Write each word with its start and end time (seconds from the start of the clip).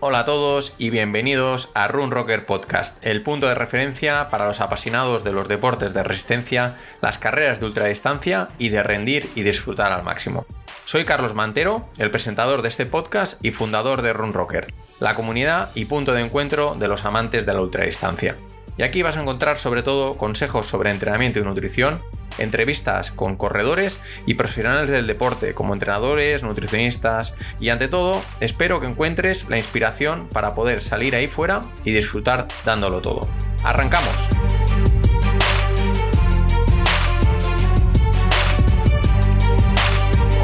Hola 0.00 0.20
a 0.20 0.24
todos 0.24 0.74
y 0.78 0.90
bienvenidos 0.90 1.70
a 1.74 1.88
Run 1.88 2.12
Rocker 2.12 2.46
Podcast, 2.46 3.04
el 3.04 3.20
punto 3.24 3.48
de 3.48 3.56
referencia 3.56 4.30
para 4.30 4.46
los 4.46 4.60
apasionados 4.60 5.24
de 5.24 5.32
los 5.32 5.48
deportes 5.48 5.92
de 5.92 6.04
resistencia, 6.04 6.76
las 7.02 7.18
carreras 7.18 7.58
de 7.58 7.66
ultradistancia 7.66 8.46
y 8.58 8.68
de 8.68 8.84
rendir 8.84 9.28
y 9.34 9.42
disfrutar 9.42 9.90
al 9.90 10.04
máximo. 10.04 10.46
Soy 10.84 11.04
Carlos 11.04 11.34
Mantero, 11.34 11.88
el 11.98 12.12
presentador 12.12 12.62
de 12.62 12.68
este 12.68 12.86
podcast 12.86 13.44
y 13.44 13.50
fundador 13.50 14.02
de 14.02 14.12
Run 14.12 14.34
Rocker, 14.34 14.72
la 15.00 15.16
comunidad 15.16 15.70
y 15.74 15.86
punto 15.86 16.14
de 16.14 16.22
encuentro 16.22 16.76
de 16.78 16.86
los 16.86 17.04
amantes 17.04 17.44
de 17.44 17.54
la 17.54 17.60
ultradistancia. 17.60 18.36
Y 18.76 18.84
aquí 18.84 19.02
vas 19.02 19.16
a 19.16 19.22
encontrar 19.22 19.58
sobre 19.58 19.82
todo 19.82 20.16
consejos 20.16 20.68
sobre 20.68 20.92
entrenamiento 20.92 21.40
y 21.40 21.42
nutrición, 21.42 22.00
entrevistas 22.38 23.10
con 23.10 23.36
corredores 23.36 24.00
y 24.26 24.34
profesionales 24.34 24.90
del 24.90 25.06
deporte, 25.06 25.54
como 25.54 25.74
entrenadores, 25.74 26.42
nutricionistas 26.42 27.34
y 27.60 27.68
ante 27.68 27.88
todo, 27.88 28.22
espero 28.40 28.80
que 28.80 28.86
encuentres 28.86 29.48
la 29.48 29.58
inspiración 29.58 30.28
para 30.28 30.54
poder 30.54 30.82
salir 30.82 31.14
ahí 31.14 31.28
fuera 31.28 31.66
y 31.84 31.92
disfrutar 31.92 32.48
dándolo 32.64 33.00
todo. 33.00 33.28
¡Arrancamos! 33.64 34.14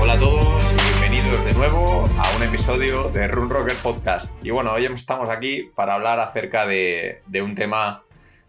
Hola 0.01 0.15
a 0.15 0.19
todos 0.19 0.73
y 0.73 0.77
bienvenidos 0.91 1.45
de 1.45 1.55
nuevo 1.55 2.05
a 2.19 2.37
un 2.37 2.43
episodio 2.43 3.09
de 3.09 3.27
Run 3.29 3.49
Rocker 3.51 3.77
Podcast. 3.77 4.33
Y 4.45 4.51
bueno, 4.51 4.73
hoy 4.73 4.85
estamos 4.87 5.29
aquí 5.30 5.71
para 5.74 5.95
hablar 5.95 6.21
acerca 6.21 6.66
de, 6.66 7.23
de 7.27 7.43
un 7.43 7.55
tema 7.55 8.02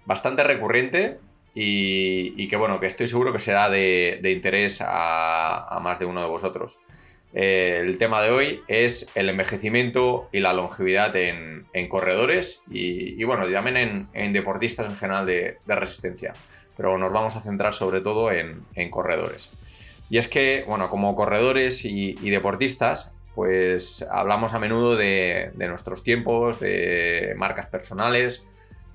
bastante 0.05 0.43
recurrente 0.43 1.19
y, 1.57 2.47
que 2.49 2.57
bueno, 2.57 2.81
que 2.81 2.85
estoy 2.85 3.07
seguro 3.07 3.31
que 3.31 3.39
será 3.39 3.69
de, 3.69 4.19
interés 4.23 4.83
a, 4.85 5.79
más 5.81 5.99
de 5.99 6.05
uno 6.05 6.21
de 6.21 6.27
vosotros. 6.27 6.79
Eh, 7.33 7.81
el 7.81 7.97
tema 7.97 8.21
de 8.21 8.29
hoy 8.29 8.61
es 8.67 9.09
el 9.15 9.29
envejecimiento 9.29 10.29
y 10.31 10.39
la 10.39 10.53
longevidad 10.53 11.15
en, 11.15 11.65
corredores 11.89 12.61
y, 12.69 13.23
bueno, 13.23 13.49
también 13.49 14.09
en, 14.13 14.33
deportistas 14.33 14.87
en 14.87 14.95
general 14.97 15.25
de, 15.25 15.57
resistencia. 15.65 16.33
Pero 16.75 16.97
nos 16.97 17.13
vamos 17.13 17.37
a 17.37 17.41
centrar 17.41 17.73
sobre 17.73 18.01
todo 18.01 18.31
en, 18.33 18.65
corredores. 18.89 19.51
Y 20.09 20.17
es 20.17 20.27
que, 20.27 20.65
bueno, 20.67 20.89
como 20.89 21.15
corredores 21.15 21.85
y, 21.85 22.15
deportistas, 22.29 23.13
pues 23.33 24.05
hablamos 24.11 24.53
a 24.53 24.59
menudo 24.59 24.97
de, 24.97 25.53
nuestros 25.55 26.03
tiempos, 26.03 26.59
de 26.59 27.33
marcas 27.37 27.67
personales, 27.67 28.45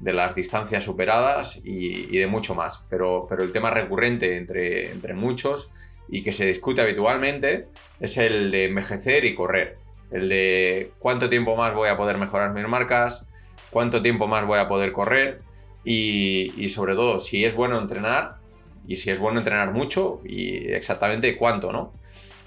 de 0.00 0.12
las 0.12 0.34
distancias 0.34 0.84
superadas 0.84 1.60
y, 1.62 2.18
de 2.18 2.26
mucho 2.26 2.54
más. 2.54 2.82
Pero, 2.88 3.26
pero, 3.28 3.42
el 3.42 3.52
tema 3.52 3.70
recurrente 3.70 4.36
entre, 4.36 4.90
entre 4.90 5.14
muchos 5.14 5.70
y 6.08 6.22
que 6.22 6.32
se 6.32 6.46
discute 6.46 6.82
habitualmente 6.82 7.68
es 8.00 8.16
el 8.16 8.50
de 8.50 8.64
envejecer 8.64 9.24
y 9.24 9.34
correr. 9.34 9.78
El 10.10 10.28
de 10.28 10.92
cuánto 10.98 11.30
tiempo 11.30 11.54
más 11.54 11.72
voy 11.74 11.88
a 11.88 11.96
poder 11.96 12.18
mejorar 12.18 12.52
mis 12.52 12.66
marcas, 12.66 13.26
cuánto 13.70 14.02
tiempo 14.02 14.26
más 14.26 14.44
voy 14.44 14.58
a 14.58 14.68
poder 14.68 14.92
correr 14.92 15.40
y, 15.84 16.68
sobre 16.68 16.94
todo 16.94 17.20
si 17.20 17.44
es 17.44 17.54
bueno 17.54 17.78
entrenar 17.78 18.36
y 18.86 18.96
si 18.96 19.10
es 19.10 19.18
bueno 19.18 19.38
entrenar 19.38 19.72
mucho 19.72 20.20
y 20.24 20.72
exactamente 20.72 21.36
cuánto, 21.36 21.72
¿no? 21.72 21.92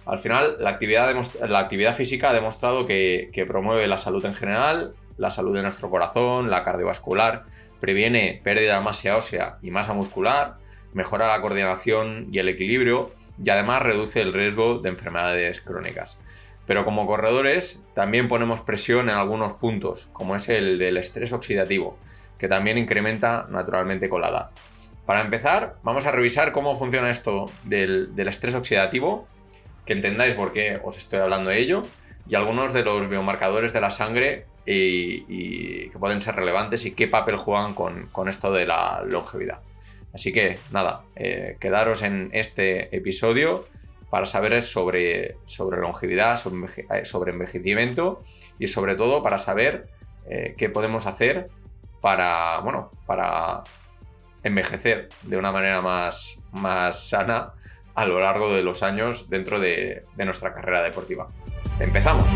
Al 0.06 0.20
final, 0.20 0.58
la 0.60 0.72
actividad, 0.72 1.16
la 1.48 1.60
actividad 1.60 1.96
física 1.96 2.32
ha 2.32 2.34
demostrado 2.34 2.86
que, 2.86 3.30
que 3.32 3.46
promueve 3.46 3.88
la 3.88 3.98
salud 3.98 4.26
en 4.26 4.34
general, 4.34 4.94
la 5.18 5.32
salud 5.32 5.56
de 5.56 5.62
nuestro 5.62 5.90
corazón, 5.90 6.50
la 6.50 6.64
cardiovascular, 6.64 7.46
previene 7.80 8.42
pérdida 8.44 8.76
de 8.76 8.82
masa 8.82 9.18
ósea 9.18 9.58
y 9.62 9.72
masa 9.72 9.94
muscular, 9.94 10.58
mejora 10.94 11.28
la 11.28 11.42
coordinación 11.42 12.28
y 12.32 12.40
el 12.40 12.50
equilibrio 12.50 13.12
y 13.44 13.50
además 13.50 13.82
reduce 13.82 14.22
el 14.22 14.34
riesgo 14.34 14.80
de 14.80 14.90
enfermedades 14.90 15.62
crónicas. 15.62 16.18
Pero 16.66 16.86
como 16.86 17.06
corredores 17.06 17.84
también 17.94 18.28
ponemos 18.28 18.62
presión 18.62 19.10
en 19.10 19.16
algunos 19.16 19.54
puntos, 19.54 20.10
como 20.14 20.36
es 20.36 20.48
el 20.50 20.80
del 20.80 20.98
estrés 20.98 21.34
oxidativo, 21.34 21.98
que 22.38 22.48
también 22.48 22.78
incrementa 22.78 23.48
naturalmente 23.50 24.10
con 24.10 24.22
la 24.22 24.30
edad. 24.30 24.50
Para 25.06 25.22
empezar, 25.22 25.76
vamos 25.84 26.06
a 26.06 26.12
revisar 26.12 26.54
cómo 26.54 26.78
funciona 26.78 27.10
esto 27.10 27.52
del, 27.64 28.16
del 28.16 28.30
estrés 28.30 28.56
oxidativo, 28.56 29.28
que 29.86 29.92
entendáis 29.92 30.36
por 30.36 30.54
qué 30.54 30.80
os 30.82 30.98
estoy 30.98 31.20
hablando 31.20 31.50
de 31.50 31.60
ello, 31.60 31.86
y 32.30 32.36
algunos 32.36 32.72
de 32.72 32.84
los 32.84 33.10
biomarcadores 33.10 33.74
de 33.74 33.82
la 33.82 33.92
sangre 33.92 34.46
y, 34.66 35.90
que 35.90 36.00
pueden 36.00 36.22
ser 36.22 36.36
relevantes 36.36 36.86
y 36.86 36.92
qué 36.92 37.08
papel 37.08 37.36
juegan 37.36 37.74
con, 37.74 38.28
esto 38.28 38.52
de 38.52 38.66
la 38.66 39.04
longevidad. 39.06 39.60
Así 40.14 40.32
que 40.32 40.60
nada, 40.72 41.04
eh, 41.16 41.58
quedaros 41.60 42.02
en 42.04 42.30
este 42.34 42.96
episodio 42.96 43.68
para 44.10 44.26
saber 44.26 44.64
sobre, 44.64 45.38
sobre 45.48 45.80
longevidad, 45.80 46.40
eh, 46.92 47.06
sobre, 47.06 47.32
envejecimiento 47.32 48.22
y 48.60 48.68
sobre 48.68 48.96
todo 48.96 49.24
para 49.24 49.40
saber 49.40 49.88
eh, 50.30 50.54
qué 50.56 50.70
podemos 50.70 51.08
hacer 51.08 51.50
para, 52.00 52.60
bueno, 52.60 52.92
para 53.08 53.64
envejecer 54.44 55.10
de 55.24 55.38
una 55.38 55.52
manera 55.52 55.82
más, 55.82 56.40
más 56.52 57.10
sana 57.10 57.54
a 57.96 58.06
lo 58.06 58.20
largo 58.20 58.54
de 58.54 58.62
los 58.62 58.84
años 58.84 59.30
dentro 59.30 59.60
de 59.60 60.06
nuestra 60.18 60.54
carrera 60.54 60.84
deportiva. 60.84 61.28
¡Empezamos! 61.80 62.36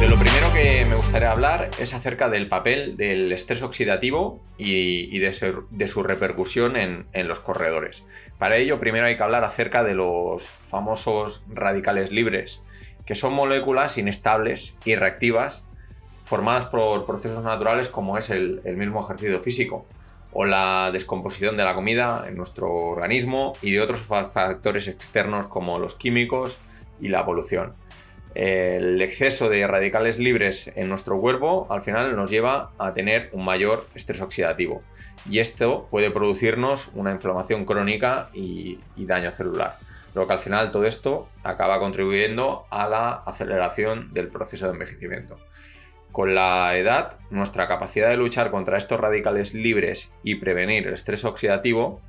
De 0.00 0.08
lo 0.08 0.18
primero 0.18 0.50
que 0.54 0.86
me 0.86 0.94
gustaría 0.94 1.30
hablar 1.30 1.70
es 1.78 1.92
acerca 1.92 2.30
del 2.30 2.48
papel 2.48 2.96
del 2.96 3.30
estrés 3.32 3.62
oxidativo 3.62 4.40
y, 4.56 5.18
de, 5.18 5.30
su, 5.34 6.02
repercusión 6.02 6.78
en, 6.78 7.28
los 7.28 7.40
corredores. 7.40 8.06
Para 8.38 8.56
ello, 8.56 8.80
primero 8.80 9.04
hay 9.04 9.18
que 9.18 9.22
hablar 9.22 9.44
acerca 9.44 9.84
de 9.84 9.92
los 9.92 10.46
famosos 10.66 11.42
radicales 11.48 12.12
libres, 12.12 12.62
que 13.04 13.14
son 13.14 13.34
moléculas 13.34 13.98
inestables 13.98 14.74
y 14.86 14.94
reactivas 14.94 15.66
formadas 16.24 16.64
por 16.64 17.04
procesos 17.04 17.44
naturales 17.44 17.90
como 17.90 18.16
es 18.16 18.30
el 18.30 18.62
mismo 18.78 19.04
ejercicio 19.04 19.40
físico 19.40 19.84
o 20.32 20.46
la 20.46 20.88
descomposición 20.94 21.58
de 21.58 21.64
la 21.64 21.74
comida 21.74 22.24
en 22.26 22.38
nuestro 22.38 22.72
organismo 22.72 23.52
y 23.60 23.72
de 23.72 23.82
otros 23.82 24.00
factores 24.00 24.88
externos 24.88 25.46
como 25.48 25.78
los 25.78 25.94
químicos 25.94 26.58
y 27.02 27.08
la 27.08 27.26
polución 27.26 27.74
el 28.34 29.02
exceso 29.02 29.48
de 29.48 29.66
radicales 29.66 30.18
libres 30.18 30.70
en 30.76 30.88
nuestro 30.88 31.20
cuerpo 31.20 31.66
al 31.68 31.82
final 31.82 32.14
nos 32.14 32.30
lleva 32.30 32.70
a 32.78 32.94
tener 32.94 33.28
un 33.32 33.44
mayor 33.44 33.88
estrés 33.94 34.20
oxidativo 34.20 34.82
y 35.28 35.40
esto 35.40 35.88
puede 35.90 36.10
producirnos 36.10 36.90
una 36.94 37.10
inflamación 37.10 37.64
crónica 37.64 38.30
y, 38.32 38.78
daño 38.96 39.30
celular. 39.30 39.78
Lo 40.14 40.26
que 40.26 40.32
al 40.32 40.38
final 40.38 40.72
todo 40.72 40.86
esto 40.86 41.28
acaba 41.42 41.78
contribuyendo 41.78 42.66
a 42.70 42.88
la 42.88 43.10
aceleración 43.10 44.12
del 44.12 44.28
proceso 44.28 44.66
de 44.66 44.72
envejecimiento. 44.72 45.38
Con 46.12 46.34
la 46.34 46.76
edad, 46.76 47.18
nuestra 47.30 47.68
capacidad 47.68 48.08
de 48.08 48.16
luchar 48.16 48.50
contra 48.50 48.78
estos 48.78 48.98
radicales 48.98 49.54
libres 49.54 50.12
y 50.24 50.36
prevenir 50.36 50.86
el 50.86 50.94
estrés 50.94 51.24
oxidativo 51.24 52.00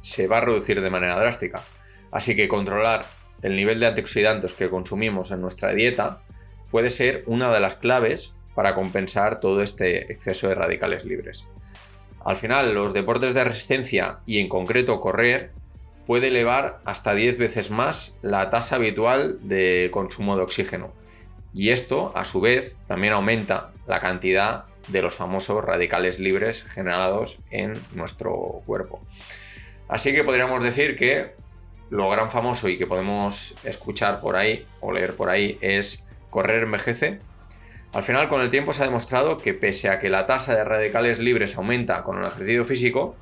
se 0.00 0.28
va 0.28 0.38
a 0.38 0.42
reducir 0.42 0.80
de 0.80 0.90
manera 0.90 1.18
drástica. 1.18 1.62
Así 2.12 2.36
que 2.36 2.48
controlar 2.48 3.06
el 3.42 3.56
nivel 3.56 3.80
de 3.80 3.86
antioxidantes 3.86 4.54
que 4.54 4.70
consumimos 4.70 5.30
en 5.30 5.40
nuestra 5.40 5.72
dieta 5.72 6.20
puede 6.70 6.90
ser 6.90 7.22
una 7.26 7.52
de 7.52 7.60
las 7.60 7.76
claves 7.76 8.32
para 8.54 8.74
compensar 8.74 9.40
todo 9.40 9.62
este 9.62 10.12
exceso 10.12 10.48
de 10.48 10.54
radicales 10.54 11.04
libres. 11.04 11.46
Al 12.24 12.36
final, 12.36 12.74
los 12.74 12.92
deportes 12.92 13.34
de 13.34 13.44
resistencia 13.44 14.18
y 14.26 14.38
en 14.38 14.48
concreto 14.48 15.00
correr 15.00 15.52
puede 16.06 16.28
elevar 16.28 16.80
hasta 16.84 17.14
10 17.14 17.38
veces 17.38 17.70
más 17.70 18.18
la 18.22 18.50
tasa 18.50 18.76
habitual 18.76 19.38
de 19.42 19.90
consumo 19.92 20.36
de 20.36 20.42
oxígeno. 20.42 20.92
Y 21.54 21.70
esto, 21.70 22.12
a 22.14 22.24
su 22.24 22.40
vez, 22.40 22.76
también 22.86 23.12
aumenta 23.12 23.72
la 23.86 24.00
cantidad 24.00 24.64
de 24.88 25.02
los 25.02 25.14
famosos 25.14 25.64
radicales 25.64 26.18
libres 26.18 26.64
generados 26.64 27.38
en 27.50 27.80
nuestro 27.92 28.62
cuerpo. 28.66 29.00
Así 29.86 30.12
que 30.12 30.24
podríamos 30.24 30.62
decir 30.62 30.96
que 30.96 31.34
lo 31.90 32.08
gran 32.10 32.30
famoso 32.30 32.68
y 32.68 32.78
que 32.78 32.86
podemos 32.86 33.54
escuchar 33.64 34.20
por 34.20 34.36
ahí 34.36 34.66
o 34.80 34.92
leer 34.92 35.16
por 35.16 35.30
ahí 35.30 35.58
es 35.60 36.06
correr 36.30 36.64
envejece. 36.64 37.20
Al 37.92 38.02
final, 38.02 38.28
con 38.28 38.42
el 38.42 38.50
tiempo 38.50 38.72
se 38.72 38.82
ha 38.82 38.86
demostrado 38.86 39.38
que 39.38 39.54
pese 39.54 39.88
a 39.88 39.98
que 39.98 40.10
la 40.10 40.26
tasa 40.26 40.54
de 40.54 40.64
radicales 40.64 41.18
libres 41.18 41.56
aumenta 41.56 42.02
con 42.04 42.18
el 42.18 42.26
ejercicio 42.26 42.64
físico, 42.64 43.16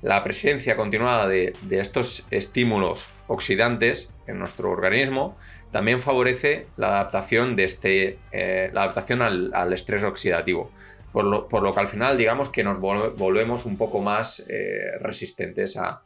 la 0.00 0.22
presencia 0.22 0.76
continuada 0.76 1.28
de, 1.28 1.54
estos 1.70 2.26
estímulos 2.30 3.08
oxidantes 3.28 4.12
en 4.26 4.38
nuestro 4.38 4.70
organismo 4.70 5.36
también 5.70 6.02
favorece 6.02 6.66
la 6.76 6.88
adaptación, 6.88 7.56
de 7.56 7.64
este, 7.64 8.18
eh, 8.30 8.70
la 8.72 8.82
adaptación 8.82 9.22
al, 9.22 9.72
estrés 9.72 10.02
oxidativo. 10.02 10.70
Por 11.12 11.24
lo, 11.24 11.74
que 11.74 11.80
al 11.80 11.88
final 11.88 12.16
digamos 12.16 12.48
que 12.48 12.64
nos 12.64 12.78
volvemos 12.80 13.66
un 13.66 13.76
poco 13.76 14.00
más 14.00 14.44
eh, 14.48 14.98
resistentes 15.00 15.76
a 15.76 16.02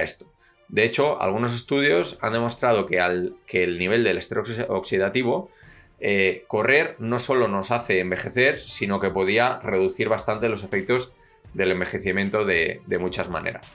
esto. 0.00 0.33
De 0.68 0.84
hecho, 0.84 1.20
algunos 1.20 1.54
estudios 1.54 2.18
han 2.20 2.32
demostrado 2.32 2.86
que, 2.86 3.00
al, 3.00 3.34
que 3.46 3.64
el 3.64 3.78
nivel 3.78 4.04
del 4.04 4.18
estrés 4.18 4.64
oxidativo, 4.68 5.50
eh, 6.00 6.44
correr 6.48 6.96
no 6.98 7.18
solo 7.18 7.48
nos 7.48 7.70
hace 7.70 8.00
envejecer, 8.00 8.58
sino 8.58 9.00
que 9.00 9.10
podía 9.10 9.60
reducir 9.60 10.08
bastante 10.08 10.48
los 10.48 10.62
efectos 10.64 11.12
del 11.54 11.70
envejecimiento 11.70 12.44
de, 12.44 12.82
muchas 13.00 13.28
maneras. 13.28 13.72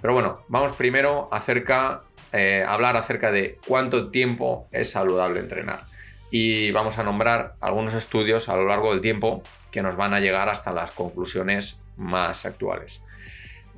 Pero 0.00 0.14
bueno, 0.14 0.42
vamos 0.48 0.72
primero 0.72 1.28
acerca 1.32 2.04
eh, 2.32 2.64
hablar 2.66 2.96
acerca 2.96 3.32
de 3.32 3.58
cuánto 3.66 4.10
tiempo 4.10 4.68
es 4.70 4.90
saludable 4.90 5.40
entrenar. 5.40 5.86
Y 6.30 6.70
vamos 6.70 6.98
a 6.98 7.04
nombrar 7.04 7.54
algunos 7.60 7.94
estudios 7.94 8.48
a 8.48 8.56
lo 8.56 8.66
largo 8.66 8.92
del 8.92 9.00
tiempo 9.00 9.42
que 9.70 9.82
nos 9.82 9.96
van 9.96 10.14
a 10.14 10.20
llegar 10.20 10.48
hasta 10.48 10.72
las 10.72 10.90
conclusiones 10.90 11.80
más 11.96 12.46
actuales. 12.46 13.02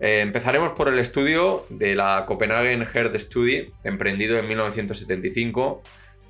Eh, 0.00 0.20
empezaremos 0.20 0.72
por 0.72 0.88
el 0.88 0.98
estudio 0.98 1.66
de 1.68 1.94
la 1.94 2.24
Copenhagen 2.26 2.84
Heart 2.84 3.14
Study, 3.16 3.72
emprendido 3.84 4.38
en 4.38 4.48
1975 4.48 5.82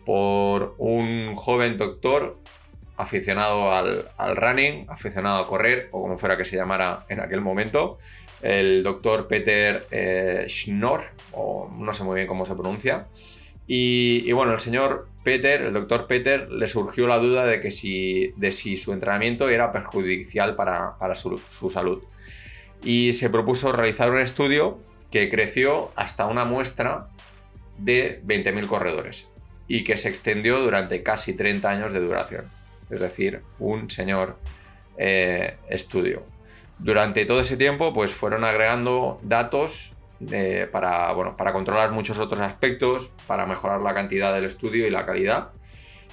por 0.05 0.75
un 0.78 1.34
joven 1.34 1.76
doctor 1.76 2.37
aficionado 2.96 3.72
al, 3.72 4.37
running, 4.37 4.87
aficionado 4.88 5.38
a 5.38 5.46
correr, 5.46 5.88
o 5.93 6.02
como 6.02 6.19
fuera 6.19 6.37
que 6.37 6.44
se 6.44 6.56
llamara 6.56 7.06
en 7.08 7.20
aquel 7.20 7.40
momento, 7.40 7.96
el 8.43 8.82
doctor 8.82 9.28
Peter 9.28 9.87
eh, 9.90 10.46
Schnorr, 10.49 11.02
o 11.32 11.70
no 11.72 11.93
sé 11.93 12.02
muy 12.05 12.17
bien 12.17 12.26
cómo 12.26 12.44
se 12.44 12.55
pronuncia. 12.55 13.06
Y, 13.72 14.32
bueno, 14.32 14.52
el 14.52 14.58
señor 14.58 15.06
Peter, 15.22 15.62
el 15.62 15.72
doctor 15.72 16.08
Peter, 16.08 16.50
le 16.50 16.67
surgió 16.67 17.06
la 17.06 17.19
duda 17.19 17.46
de, 17.46 17.61
que 17.61 17.70
si, 17.70 18.32
de 18.37 18.50
si 18.50 18.76
su 18.76 18.93
entrenamiento 18.93 19.49
era 19.49 19.70
perjudicial 19.70 20.56
para, 20.56 21.14
su, 21.14 21.40
su 21.49 21.70
salud. 21.70 22.02
Y 22.82 23.12
se 23.12 23.31
propuso 23.31 23.73
realizar 23.73 24.11
un 24.11 24.19
estudio 24.19 24.79
que 25.11 25.29
creció 25.29 25.91
hasta 25.97 26.27
una 26.27 26.44
muestra 26.44 27.09
de 27.79 28.23
20.000 28.25 28.67
corredores 28.67 29.29
y 29.67 29.85
que 29.85 29.97
se 29.97 30.09
extendió 30.09 30.61
durante 30.61 31.03
casi 31.03 31.35
30 31.35 31.69
años 31.69 31.93
de 31.93 32.00
duración. 32.00 32.50
Es 32.91 33.00
decir, 33.00 33.43
un 33.59 33.91
señor 33.91 34.37
eh, 34.97 35.56
estudio. 35.69 36.25
Durante 36.79 37.25
todo 37.25 37.41
ese 37.41 37.56
tiempo, 37.56 37.93
pues 37.93 38.12
fueron 38.12 38.44
agregando 38.44 39.21
datos 39.23 39.94
eh, 40.31 40.69
para, 40.71 41.12
bueno, 41.12 41.37
para 41.37 41.53
controlar 41.53 41.93
muchos 41.93 42.19
otros 42.19 42.41
aspectos, 42.41 43.11
para 43.27 43.47
mejorar 43.47 43.81
la 43.81 43.94
cantidad 43.94 44.35
del 44.35 44.44
estudio 44.44 44.87
y 44.87 44.91
la 44.91 45.06
calidad, 45.06 45.50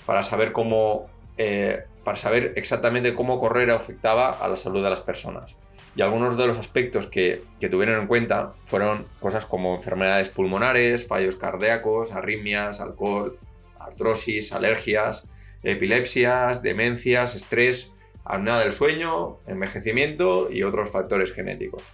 para 0.05 0.23
saber 0.23 0.51
cómo, 0.51 1.07
eh, 1.37 1.83
para 2.03 2.15
saber 2.15 2.53
exactamente 2.55 3.13
cómo 3.13 3.39
correr 3.39 3.71
afectaba 3.71 4.29
a 4.29 4.47
la 4.47 4.55
salud 4.55 4.83
de 4.83 4.89
las 4.89 5.01
personas. 5.01 5.55
Y 5.97 6.03
algunos 6.03 6.37
de 6.37 6.45
los 6.45 6.59
aspectos 6.59 7.07
que, 7.07 7.43
que 7.59 7.69
tuvieron 7.69 7.99
en 7.99 8.05
cuenta 8.05 8.53
fueron 8.65 9.07
cosas 9.19 9.47
como 9.47 9.75
enfermedades 9.75 10.29
pulmonares, 10.29 11.07
fallos 11.07 11.35
cardíacos, 11.35 12.11
arritmias, 12.11 12.79
alcohol, 12.79 13.39
artrosis, 13.79 14.53
alergias, 14.53 15.27
epilepsias, 15.63 16.61
demencias, 16.61 17.33
estrés, 17.33 17.95
apnea 18.23 18.59
del 18.59 18.73
sueño, 18.73 19.39
envejecimiento 19.47 20.51
y 20.51 20.61
otros 20.61 20.91
factores 20.91 21.33
genéticos. 21.33 21.91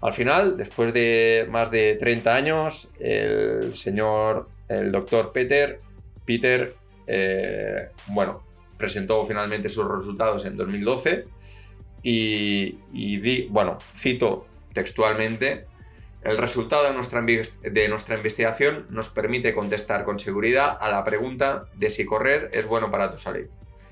Al 0.00 0.14
final, 0.14 0.56
después 0.56 0.94
de 0.94 1.46
más 1.50 1.70
de 1.70 1.96
30 1.96 2.34
años, 2.34 2.88
el 2.98 3.74
señor, 3.74 4.48
el 4.68 4.90
doctor 4.90 5.32
Peter, 5.32 5.80
Peter, 6.24 6.76
eh, 7.06 7.88
bueno, 8.06 8.42
presentó 8.78 9.22
finalmente 9.26 9.68
sus 9.68 9.86
resultados 9.86 10.46
en 10.46 10.56
2012 10.56 11.26
y, 12.04 13.18
di, 13.18 13.48
bueno, 13.50 13.78
cito 13.92 14.46
textualmente, 14.74 15.66
el 16.22 16.36
resultado 16.36 16.84
de 16.84 16.92
nuestra, 16.92 17.22
de 17.22 17.88
nuestra, 17.88 18.16
investigación 18.16 18.86
nos 18.90 19.08
permite 19.08 19.54
contestar 19.54 20.04
con 20.04 20.18
seguridad 20.18 20.76
a 20.80 20.90
la 20.90 21.02
pregunta 21.02 21.66
de 21.74 21.90
si 21.90 22.04
correr 22.04 22.50
es 22.52 22.66
bueno 22.66 22.90
para 22.90 23.10
tu 23.10 23.18
salud. 23.18 23.46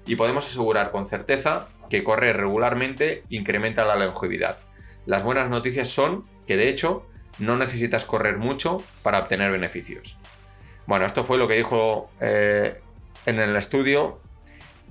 Y 0.06 0.16
podemos 0.16 0.46
asegurar 0.46 0.90
con 0.90 1.06
certeza 1.06 1.68
que 1.88 2.04
correr 2.04 2.36
regularmente 2.36 3.22
incrementa 3.28 3.84
la 3.84 3.96
longevidad. 3.96 4.58
Las 5.06 5.22
buenas 5.22 5.48
noticias 5.50 5.88
son 5.88 6.26
que 6.46 6.56
de 6.56 6.68
hecho 6.68 7.06
no 7.38 7.56
necesitas 7.56 8.04
correr 8.04 8.36
mucho 8.36 8.82
para 9.02 9.20
obtener 9.20 9.52
beneficios. 9.52 10.18
Bueno, 10.86 11.06
esto 11.06 11.24
fue 11.24 11.38
lo 11.38 11.48
que 11.48 11.56
dijo 11.56 12.10
eh, 12.20 12.80
en 13.24 13.38
el 13.38 13.56
estudio 13.56 14.20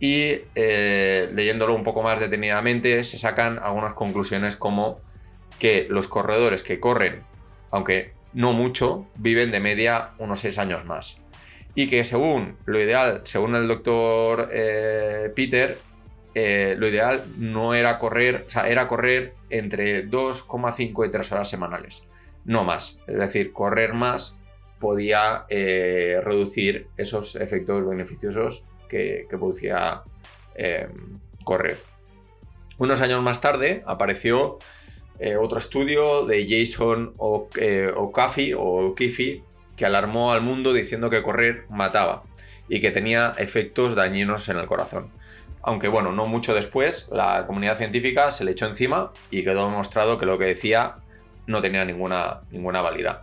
y 0.02 0.42
eh, 0.56 1.30
leyéndolo 1.32 1.76
un 1.76 1.84
poco 1.84 2.02
más 2.02 2.20
detenidamente 2.20 3.04
se 3.04 3.18
sacan 3.18 3.60
algunas 3.60 3.94
conclusiones 3.94 4.58
como 4.58 5.00
que 5.60 5.86
los 5.90 6.08
corredores 6.08 6.64
que 6.64 6.80
corren 6.80 7.24
aunque 7.70 8.14
no 8.34 8.52
mucho, 8.52 9.08
viven 9.16 9.52
de 9.52 9.62
media 9.62 10.12
unos 10.18 10.40
6 10.42 10.58
años 10.58 10.86
más. 10.86 11.22
Y 11.74 11.90
que 11.90 12.04
según 12.04 12.58
lo 12.66 12.82
ideal, 12.82 13.22
según 13.24 13.56
el 13.56 13.68
doctor 13.68 14.50
eh, 14.52 15.32
Peter, 15.36 15.78
eh, 16.34 16.76
lo 16.78 16.88
ideal 16.88 17.26
no 17.38 17.74
era 17.74 17.98
correr, 17.98 18.46
era 18.68 18.88
correr 18.90 19.36
entre 19.50 20.06
2,5 20.10 21.08
y 21.08 21.12
3 21.12 21.32
horas 21.32 21.50
semanales, 21.50 22.04
no 22.44 22.66
más. 22.66 23.00
Es 23.08 23.18
decir, 23.18 23.54
correr 23.54 23.94
más 23.94 24.38
podía 24.80 25.46
reducir 25.48 26.88
esos 26.98 27.36
efectos 27.36 27.88
beneficiosos 27.88 28.66
que, 28.92 29.26
que 29.30 29.38
producía 29.38 30.04
correr. 31.44 31.80
Unos 32.78 33.00
años 33.02 33.22
más 33.24 33.42
tarde 33.42 33.84
apareció 33.86 34.60
eh, 35.20 35.36
otro 35.36 35.60
estudio 35.60 36.26
de 36.26 36.48
Jason 36.50 37.14
eh, 37.58 37.92
O'Caffey 37.96 38.54
o 38.58 38.96
que 38.96 39.86
alarmó 39.86 40.32
al 40.32 40.42
mundo 40.42 40.74
diciendo 40.74 41.12
que 41.12 41.22
correr 41.22 41.66
mataba 41.70 42.24
y 42.68 42.82
que 42.82 42.90
tenía 42.90 43.36
efectos 43.38 43.94
dañinos 43.94 44.50
en 44.50 44.58
el 44.58 44.66
corazón. 44.66 45.12
Aunque 45.62 45.90
bueno, 45.90 46.12
no 46.12 46.26
mucho 46.26 46.56
después, 46.56 47.08
la 47.12 47.46
comunidad 47.46 47.78
científica 47.78 48.32
se 48.32 48.46
le 48.46 48.52
echó 48.54 48.66
encima 48.66 49.14
y 49.30 49.44
quedó 49.44 49.70
demostrado 49.70 50.18
que 50.18 50.26
lo 50.26 50.40
que 50.40 50.46
decía 50.46 50.96
no 51.46 51.62
tenía 51.62 51.86
ninguna, 51.86 52.42
ninguna 52.50 52.82
validad. 52.82 53.22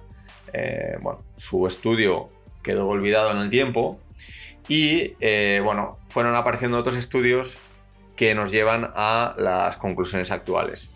Eh, 0.52 0.98
bueno, 1.00 1.24
su 1.34 1.66
estudio 1.66 2.28
quedó 2.62 2.86
olvidado 2.86 3.32
en 3.32 3.38
el 3.38 3.50
tiempo 3.50 3.98
y 4.68 5.14
bueno, 5.60 5.98
fueron 6.06 6.34
apareciendo 6.34 6.78
otros 6.78 6.96
estudios 6.96 7.58
que 8.18 8.34
nos 8.34 8.50
llevan 8.50 8.90
a 8.94 9.34
las 9.38 9.76
conclusiones 9.76 10.30
actuales. 10.30 10.92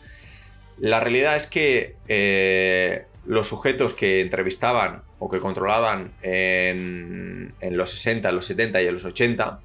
La 0.78 0.98
realidad 0.98 1.36
es 1.36 1.46
que 1.46 1.96
eh, 2.08 3.06
los 3.24 3.46
sujetos 3.46 3.94
que 3.94 4.20
entrevistaban 4.20 5.02
o 5.20 5.30
que 5.30 5.38
controlaban 5.38 6.12
en, 6.22 7.54
los 7.60 7.90
60, 7.90 8.32
los 8.32 8.46
70 8.46 8.82
y 8.82 8.86
en 8.88 8.94
los 8.94 9.04
80 9.04 9.60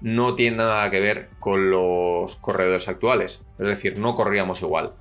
no 0.00 0.34
tienen 0.34 0.56
nada 0.56 0.90
que 0.90 1.00
ver 1.00 1.28
con 1.38 1.70
los 1.70 2.36
corredores 2.36 2.88
actuales. 2.88 3.42
Es 3.58 3.66
decir, 3.66 3.98
no 3.98 4.14
corríamos 4.14 4.62
igual. 4.62 4.94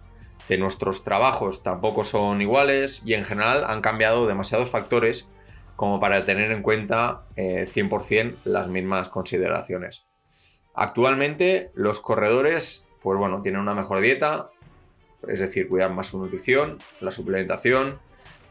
nuestros 0.59 1.05
trabajos 1.05 1.63
tampoco 1.63 2.03
son 2.03 2.41
iguales 2.41 3.03
y 3.05 3.13
en 3.13 3.23
general 3.23 3.63
han 3.65 3.79
cambiado 3.79 4.27
demasiados 4.27 4.69
factores 4.69 5.29
como 5.75 5.99
para 5.99 6.25
tener 6.25 6.51
en 6.51 6.61
cuenta 6.61 7.23
100% 7.35 8.11
eh, 8.11 8.35
las 8.45 8.67
mismas 8.67 9.09
consideraciones. 9.09 10.07
Actualmente 10.73 11.71
los 11.73 11.99
corredores, 11.99 12.87
pues 13.01 13.17
bueno, 13.17 13.41
tienen 13.41 13.61
una 13.61 13.73
mejor 13.73 13.99
dieta, 13.99 14.51
es 15.27 15.39
decir, 15.39 15.67
cuidan 15.67 15.95
más 15.95 16.07
su 16.07 16.19
nutrición, 16.19 16.79
la 16.99 17.11
suplementación, 17.11 17.99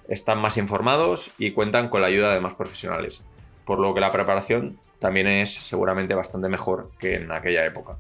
están 0.09 0.41
más 0.41 0.57
informados 0.57 1.31
y 1.39 1.53
cuentan 1.53 1.89
con 1.89 2.01
la 2.01 2.09
ayuda 2.09 2.35
de 2.35 2.41
más 2.41 2.55
profesionales, 2.55 3.25
por 3.65 3.79
lo 3.79 3.95
que 3.95 4.01
la 4.01 4.13
preparación 4.13 4.79
también 4.99 5.29
es 5.29 5.55
seguramente 5.55 6.15
bastante 6.15 6.49
mejor 6.49 6.91
que 6.99 7.15
en 7.15 7.33
aquella 7.33 7.65
época. 7.65 7.97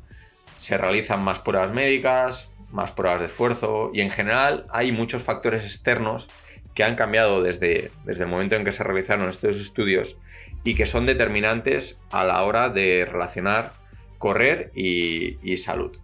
Se 0.57 0.77
realizan 0.77 1.23
más 1.23 1.39
pruebas 1.39 1.73
médicas, 1.73 2.51
más 2.71 2.93
pruebas 2.93 3.21
de 3.21 3.27
esfuerzo 3.27 3.91
y 3.95 4.01
en 4.01 4.11
general 4.11 4.67
hay 4.71 4.93
muchos 4.93 5.23
factores 5.23 5.65
externos 5.65 6.29
que 6.81 6.85
han 6.85 6.95
cambiado 6.95 7.43
desde, 7.43 7.93
desde 8.07 8.23
el 8.23 8.31
momento 8.31 8.57
en 8.57 8.65
que 8.65 8.73
se 8.73 8.83
realizaron 8.83 9.29
estos 9.29 9.57
estudios 9.57 10.17
y 10.65 10.75
que 10.75 10.87
son 10.87 11.05
determinantes 11.05 12.01
a 12.11 12.25
la 12.25 12.43
hora 12.43 12.71
de 12.71 13.05
relacionar 13.05 13.75
correr 14.17 14.73
y 14.75 15.59
salud. 15.59 15.95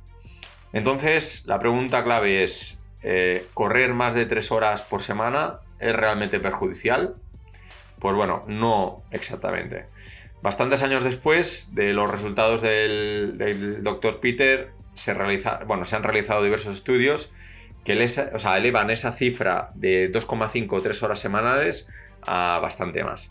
Entonces, 0.75 1.45
la 1.47 1.59
pregunta 1.59 2.05
clave 2.05 2.45
es, 2.45 2.83
eh, 3.03 3.47
¿correr 3.55 3.95
más 3.95 4.13
de 4.13 4.27
tres 4.27 4.53
horas 4.53 4.83
por 4.83 5.01
semana 5.01 5.61
es 5.81 5.97
realmente 5.97 6.41
perjudicial? 6.41 7.15
Pues 7.99 8.15
bueno, 8.15 8.45
no 8.47 9.03
exactamente. 9.13 9.87
Bastantes 10.43 10.83
años 10.83 11.05
después 11.05 11.71
de 11.73 11.95
los 11.95 12.11
resultados 12.11 12.61
del, 12.61 13.39
del 13.39 13.83
Dr. 13.83 14.21
Peter, 14.21 14.73
se, 14.93 15.15
bueno, 15.65 15.87
se 15.87 15.97
han 15.97 16.03
realizado 16.03 16.45
diversos 16.45 16.75
estudios 16.75 17.31
que 17.87 17.93
elevan 17.93 18.91
esa 18.91 19.13
cifra 19.13 19.71
de 19.77 20.13
2,5 20.13 20.67
o 20.73 20.83
3 20.83 21.03
horas 21.05 21.21
semanales 21.21 21.87
a 22.21 22.59
bastante 22.61 23.05
más. 23.05 23.31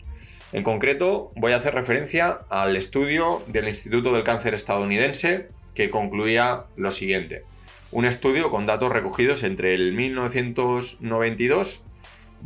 En 0.52 0.62
concreto, 0.62 1.30
voy 1.36 1.52
a 1.52 1.56
hacer 1.56 1.74
referencia 1.74 2.40
al 2.48 2.74
estudio 2.74 3.42
del 3.48 3.68
Instituto 3.68 4.14
del 4.14 4.24
Cáncer 4.24 4.54
estadounidense 4.54 5.48
que 5.74 5.90
concluía 5.90 6.64
lo 6.74 6.90
siguiente. 6.90 7.44
Un 7.92 8.06
estudio 8.06 8.50
con 8.50 8.64
datos 8.64 8.90
recogidos 8.90 9.42
entre 9.42 9.74
el 9.74 9.92
1992 9.92 11.82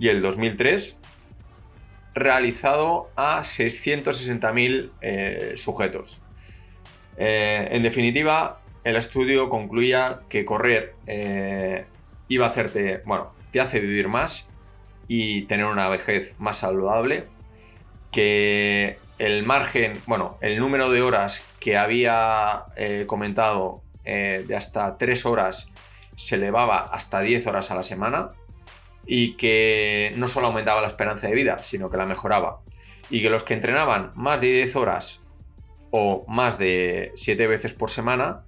y 0.01 0.09
el 0.09 0.21
2003, 0.21 0.97
realizado 2.15 3.13
a 3.15 3.43
660.000 3.43 4.91
eh, 5.01 5.53
sujetos. 5.55 6.21
Eh, 7.19 7.69
en 7.71 7.85
definitiva, 7.85 8.63
el 8.83 8.97
estudio 8.97 9.49
concluía 9.49 10.23
que 10.29 10.45
correr 10.45 10.97
eh, 11.07 11.85
iba 12.31 12.47
a 12.47 12.49
hacerte, 12.49 13.03
bueno, 13.05 13.35
te 13.51 13.61
hace 13.61 13.81
vivir 13.81 14.09
más 14.09 14.49
y 15.09 15.43
tener 15.43 15.67
una 15.67 15.89
vejez 15.89 16.35
más 16.39 16.59
saludable, 16.59 17.27
que 18.13 18.99
el 19.19 19.45
margen, 19.45 20.01
bueno, 20.07 20.39
el 20.41 20.59
número 20.59 20.91
de 20.91 21.03
horas 21.03 21.43
que 21.59 21.77
había 21.77 22.67
eh, 22.77 23.05
comentado 23.07 23.83
eh, 24.05 24.45
de 24.47 24.57
hasta 24.57 24.97
3 24.97 25.27
horas 25.27 25.71
se 26.15 26.37
elevaba 26.37 26.79
hasta 26.79 27.21
10 27.21 27.47
horas 27.49 27.71
a 27.71 27.75
la 27.75 27.83
semana 27.83 28.31
y 29.05 29.37
que 29.37 30.13
no 30.17 30.29
solo 30.29 30.47
aumentaba 30.47 30.81
la 30.81 30.87
esperanza 30.87 31.27
de 31.27 31.35
vida, 31.35 31.63
sino 31.65 31.91
que 31.91 31.97
la 31.97 32.07
mejoraba. 32.07 32.61
Y 33.11 33.23
que 33.23 33.31
los 33.31 33.43
que 33.43 33.55
entrenaban 33.55 34.13
más 34.15 34.41
de 34.41 34.53
10 34.53 34.77
horas 34.77 35.21
o 35.91 36.25
más 36.29 36.59
de 36.59 37.11
7 37.17 37.47
veces 37.49 37.75
por 37.75 37.91
semana 37.91 38.45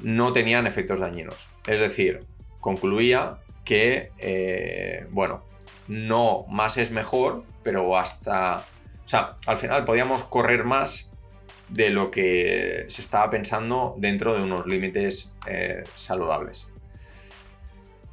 no 0.00 0.32
tenían 0.32 0.66
efectos 0.66 0.98
dañinos. 0.98 1.48
Es 1.68 1.78
decir, 1.78 2.26
concluía 2.60 3.38
que, 3.64 4.12
eh, 4.18 5.06
bueno, 5.10 5.42
no 5.88 6.44
más 6.48 6.76
es 6.76 6.90
mejor, 6.90 7.44
pero 7.62 7.96
hasta... 7.96 8.64
O 9.04 9.08
sea, 9.10 9.36
al 9.46 9.58
final 9.58 9.84
podíamos 9.84 10.22
correr 10.22 10.64
más 10.64 11.10
de 11.68 11.90
lo 11.90 12.10
que 12.10 12.84
se 12.88 13.00
estaba 13.00 13.30
pensando 13.30 13.94
dentro 13.98 14.34
de 14.34 14.42
unos 14.42 14.66
límites 14.66 15.34
eh, 15.46 15.84
saludables. 15.94 16.68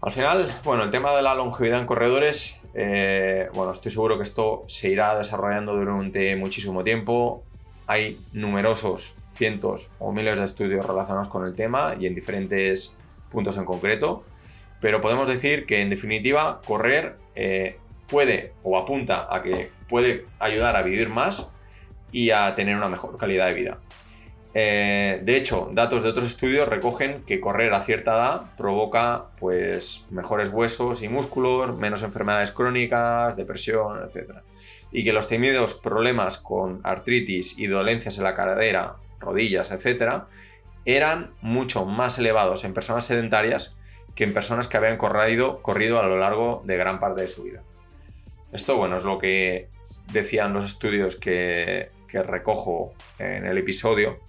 Al 0.01 0.11
final, 0.11 0.51
bueno, 0.63 0.83
el 0.83 0.91
tema 0.91 1.15
de 1.15 1.23
la 1.23 1.33
longevidad 1.33 1.79
en 1.79 1.87
corredores, 1.87 2.59
eh, 2.75 3.49
bueno, 3.53 3.71
estoy 3.71 3.91
seguro 3.91 4.17
que 4.17 4.23
esto 4.23 4.63
se 4.67 4.89
irá 4.89 5.17
desarrollando 5.17 5.75
durante 5.75 6.35
muchísimo 6.35 6.83
tiempo. 6.83 7.43
Hay 7.87 8.23
numerosos, 8.31 9.15
cientos 9.33 9.89
o 9.97 10.11
miles 10.11 10.37
de 10.37 10.45
estudios 10.45 10.85
relacionados 10.85 11.29
con 11.29 11.45
el 11.45 11.55
tema 11.55 11.95
y 11.99 12.05
en 12.05 12.13
diferentes 12.13 12.95
puntos 13.29 13.57
en 13.57 13.65
concreto. 13.65 14.23
Pero 14.79 15.01
podemos 15.01 15.27
decir 15.27 15.65
que 15.65 15.81
en 15.81 15.89
definitiva 15.89 16.61
correr 16.65 17.17
eh, 17.35 17.79
puede 18.07 18.53
o 18.63 18.77
apunta 18.77 19.27
a 19.29 19.41
que 19.41 19.71
puede 19.89 20.25
ayudar 20.39 20.75
a 20.75 20.83
vivir 20.83 21.09
más 21.09 21.49
y 22.11 22.31
a 22.31 22.53
tener 22.55 22.75
una 22.75 22.89
mejor 22.89 23.17
calidad 23.17 23.47
de 23.47 23.53
vida. 23.53 23.79
Eh, 24.59 25.21
de 25.23 25.37
hecho, 25.37 25.69
datos 25.71 26.01
de 26.01 26.09
otros 26.09 26.25
estudios 26.25 26.67
recogen 26.67 27.23
que 27.25 27.39
correr 27.39 27.73
a 27.73 27.81
cierta 27.81 28.15
edad 28.15 28.55
provoca 28.57 29.27
pues, 29.39 30.05
mejores 30.09 30.49
huesos 30.49 31.03
y 31.03 31.09
músculos, 31.09 31.77
menos 31.77 32.01
enfermedades 32.01 32.51
crónicas, 32.51 33.35
depresión, 33.35 33.99
etc. 34.03 34.39
Y 34.91 35.03
que 35.03 35.13
los 35.13 35.27
temidos 35.27 35.75
problemas 35.75 36.39
con 36.39 36.81
artritis 36.83 37.59
y 37.59 37.67
dolencias 37.67 38.17
en 38.17 38.23
la 38.23 38.33
cadera, 38.33 38.95
rodillas, 39.19 39.69
etc., 39.69 40.23
eran 40.87 41.33
mucho 41.41 41.85
más 41.85 42.17
elevados 42.17 42.63
en 42.63 42.73
personas 42.73 43.05
sedentarias 43.05 43.75
que 44.15 44.23
en 44.23 44.33
personas 44.33 44.67
que 44.67 44.77
habían 44.77 44.97
corrido, 44.97 45.61
corrido 45.61 45.99
a 46.01 46.07
lo 46.07 46.17
largo 46.17 46.63
de 46.65 46.77
gran 46.77 46.99
parte 46.99 47.21
de 47.21 47.27
su 47.27 47.43
vida. 47.43 47.61
Esto, 48.51 48.77
bueno, 48.77 48.97
es 48.97 49.03
lo 49.03 49.19
que 49.19 49.69
decían 50.11 50.53
los 50.53 50.65
estudios 50.65 51.17
que, 51.17 51.91
que 52.07 52.23
recojo 52.23 52.93
en 53.19 53.45
el 53.45 53.57
episodio 53.57 54.19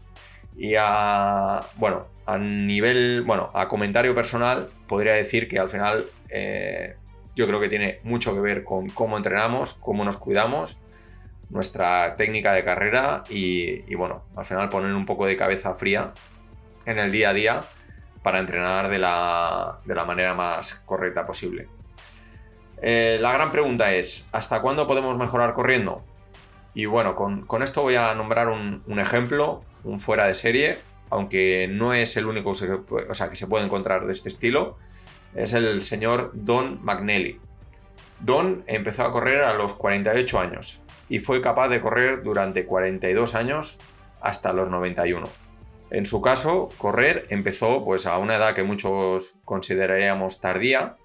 y 0.56 0.74
a, 0.76 1.68
bueno, 1.76 2.08
a 2.26 2.36
nivel, 2.36 3.22
bueno, 3.22 3.50
a 3.54 3.68
comentario 3.68 4.14
personal, 4.14 4.68
podría 4.88 5.14
decir 5.14 5.48
que 5.48 5.60
al 5.60 5.68
final 5.68 6.06
eh, 6.30 6.96
yo 7.36 7.46
creo 7.46 7.60
que 7.60 7.68
tiene 7.68 8.00
mucho 8.02 8.34
que 8.34 8.40
ver 8.40 8.64
con 8.64 8.90
cómo 8.90 9.16
entrenamos, 9.16 9.74
cómo 9.74 10.04
nos 10.04 10.16
cuidamos, 10.16 10.76
nuestra 11.50 12.16
técnica 12.16 12.52
de 12.52 12.64
carrera 12.64 13.24
y, 13.30 13.94
bueno, 13.94 14.24
al 14.36 14.44
final 14.44 14.68
poner 14.68 14.92
un 14.92 15.06
poco 15.06 15.26
de 15.26 15.36
cabeza 15.36 15.74
fría 15.74 16.12
en 16.86 16.98
el 16.98 17.12
día 17.12 17.30
a 17.30 17.32
día 17.34 17.64
para 18.22 18.38
entrenar 18.38 18.88
de 18.88 18.98
la, 18.98 19.80
manera 20.06 20.34
más 20.34 20.74
correcta 20.86 21.26
posible. 21.26 21.68
Eh, 22.82 23.18
la 23.20 23.32
gran 23.32 23.50
pregunta 23.50 23.92
es, 23.94 24.28
¿hasta 24.32 24.60
cuándo 24.60 24.86
podemos 24.86 25.16
mejorar 25.16 25.54
corriendo? 25.54 26.04
Y 26.74 26.86
bueno, 26.86 27.16
con, 27.16 27.62
esto 27.62 27.82
voy 27.82 27.96
a 27.96 28.14
nombrar 28.14 28.48
un, 28.48 28.82
un 28.86 29.00
ejemplo 29.00 29.64
un 29.84 29.98
fuera 29.98 30.26
de 30.26 30.34
serie, 30.34 30.78
aunque 31.10 31.68
no 31.70 31.94
es 31.94 32.16
el 32.16 32.26
único 32.26 32.50
o 32.50 32.54
sea, 33.14 33.30
que 33.30 33.36
se 33.36 33.46
puede 33.46 33.64
encontrar 33.64 34.06
de 34.06 34.12
este 34.12 34.28
estilo, 34.28 34.76
es 35.34 35.52
el 35.52 35.82
señor 35.82 36.30
Don 36.34 36.84
McNally. 36.84 37.40
Don 38.20 38.64
empezó 38.66 39.04
a 39.04 39.12
correr 39.12 39.42
a 39.42 39.54
los 39.54 39.74
48 39.74 40.40
años 40.40 40.80
y 41.08 41.20
fue 41.20 41.40
capaz 41.40 41.68
de 41.68 41.80
correr 41.80 42.22
durante 42.22 42.66
42 42.66 43.34
años 43.34 43.78
hasta 44.20 44.52
los 44.52 44.70
91. 44.70 45.28
En 45.90 46.04
su 46.04 46.20
caso, 46.20 46.70
correr 46.76 47.26
empezó 47.30 47.84
pues 47.84 48.06
a 48.06 48.18
una 48.18 48.36
edad 48.36 48.54
que 48.54 48.62
muchos 48.62 49.34
consideraríamos 49.44 50.40
tardía, 50.40 50.96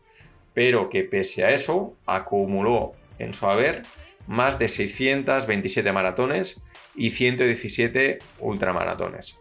pero 0.54 0.90
que 0.90 1.04
pese 1.04 1.46
a 1.46 1.52
eso 1.52 1.96
acumuló 2.06 2.94
en 3.18 3.34
su 3.34 3.48
haber 3.48 3.84
más 4.28 4.60
de 4.60 4.68
627 4.68 5.92
maratones 5.92 6.62
y 6.96 7.12
117 7.12 8.20
ultramaratones. 8.40 9.38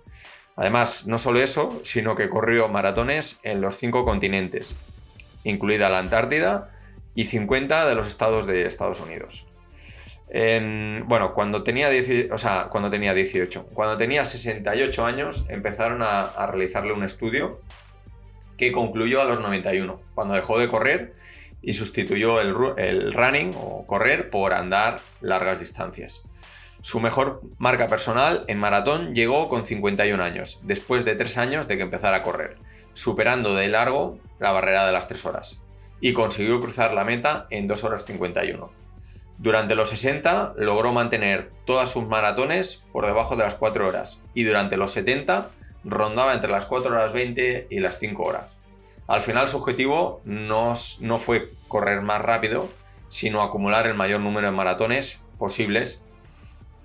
Además, 0.56 1.06
no 1.06 1.18
solo 1.18 1.40
eso, 1.40 1.80
sino 1.82 2.14
que 2.14 2.28
corrió 2.28 2.68
maratones 2.68 3.40
en 3.42 3.60
los 3.60 3.76
cinco 3.76 4.04
continentes, 4.04 4.76
incluida 5.44 5.88
la 5.88 5.98
Antártida 5.98 6.70
y 7.14 7.26
50 7.26 7.88
de 7.88 7.94
los 7.94 8.06
estados 8.06 8.46
de 8.46 8.66
Estados 8.66 9.00
Unidos. 9.00 9.46
Bueno, 11.06 11.34
cuando 11.34 11.62
tenía, 11.62 11.88
o 12.30 12.38
sea, 12.38 12.68
cuando 12.70 12.90
tenía 12.90 13.12
18, 13.14 13.66
cuando 13.74 13.96
tenía 13.96 14.24
68 14.24 15.04
años, 15.04 15.44
empezaron 15.48 16.00
a, 16.02 16.46
realizarle 16.46 16.92
un 16.92 17.04
estudio 17.04 17.60
que 18.56 18.72
concluyó 18.72 19.20
a 19.20 19.24
los 19.24 19.40
91, 19.40 20.00
cuando 20.14 20.34
dejó 20.34 20.58
de 20.58 20.68
correr 20.68 21.14
y 21.60 21.74
sustituyó 21.74 22.40
el 22.40 23.12
running 23.12 23.54
o 23.56 23.86
correr 23.86 24.30
por 24.30 24.54
andar 24.54 25.00
largas 25.20 25.60
distancias. 25.60 26.24
Su 26.82 26.98
mejor 26.98 27.42
marca 27.58 27.88
personal 27.88 28.44
en 28.48 28.58
maratón 28.58 29.14
llegó 29.14 29.48
con 29.48 29.64
51 29.64 30.20
años, 30.20 30.58
después 30.64 31.04
de 31.04 31.14
3 31.14 31.38
años 31.38 31.68
de 31.68 31.76
que 31.76 31.84
empezara 31.84 32.16
a 32.16 32.22
correr, 32.24 32.56
superando 32.92 33.54
de 33.54 33.68
largo 33.68 34.18
la 34.40 34.50
barrera 34.50 34.84
de 34.84 34.90
las 34.90 35.06
3 35.06 35.24
horas, 35.26 35.60
y 36.00 36.12
consiguió 36.12 36.60
cruzar 36.60 36.92
la 36.92 37.04
meta 37.04 37.46
en 37.50 37.68
2 37.68 37.84
horas 37.84 38.04
51. 38.04 38.81
Durante 39.42 39.74
los 39.74 39.88
60 39.88 40.54
logró 40.56 40.92
mantener 40.92 41.50
todas 41.64 41.90
sus 41.90 42.06
maratones 42.06 42.84
por 42.92 43.06
debajo 43.06 43.34
de 43.34 43.42
las 43.42 43.56
4 43.56 43.88
horas, 43.88 44.20
y 44.34 44.44
durante 44.44 44.76
los 44.76 44.92
70 44.92 45.50
rondaba 45.82 46.32
entre 46.34 46.48
las 46.48 46.64
4 46.66 46.92
horas 46.92 47.12
20 47.12 47.66
y 47.68 47.80
las 47.80 47.98
5 47.98 48.22
horas. 48.22 48.60
Al 49.08 49.20
final 49.20 49.48
su 49.48 49.56
objetivo 49.56 50.20
no, 50.24 50.74
no 51.00 51.18
fue 51.18 51.50
correr 51.66 52.02
más 52.02 52.22
rápido, 52.22 52.68
sino 53.08 53.42
acumular 53.42 53.88
el 53.88 53.94
mayor 53.94 54.20
número 54.20 54.46
de 54.46 54.52
maratones 54.52 55.18
posibles 55.38 56.04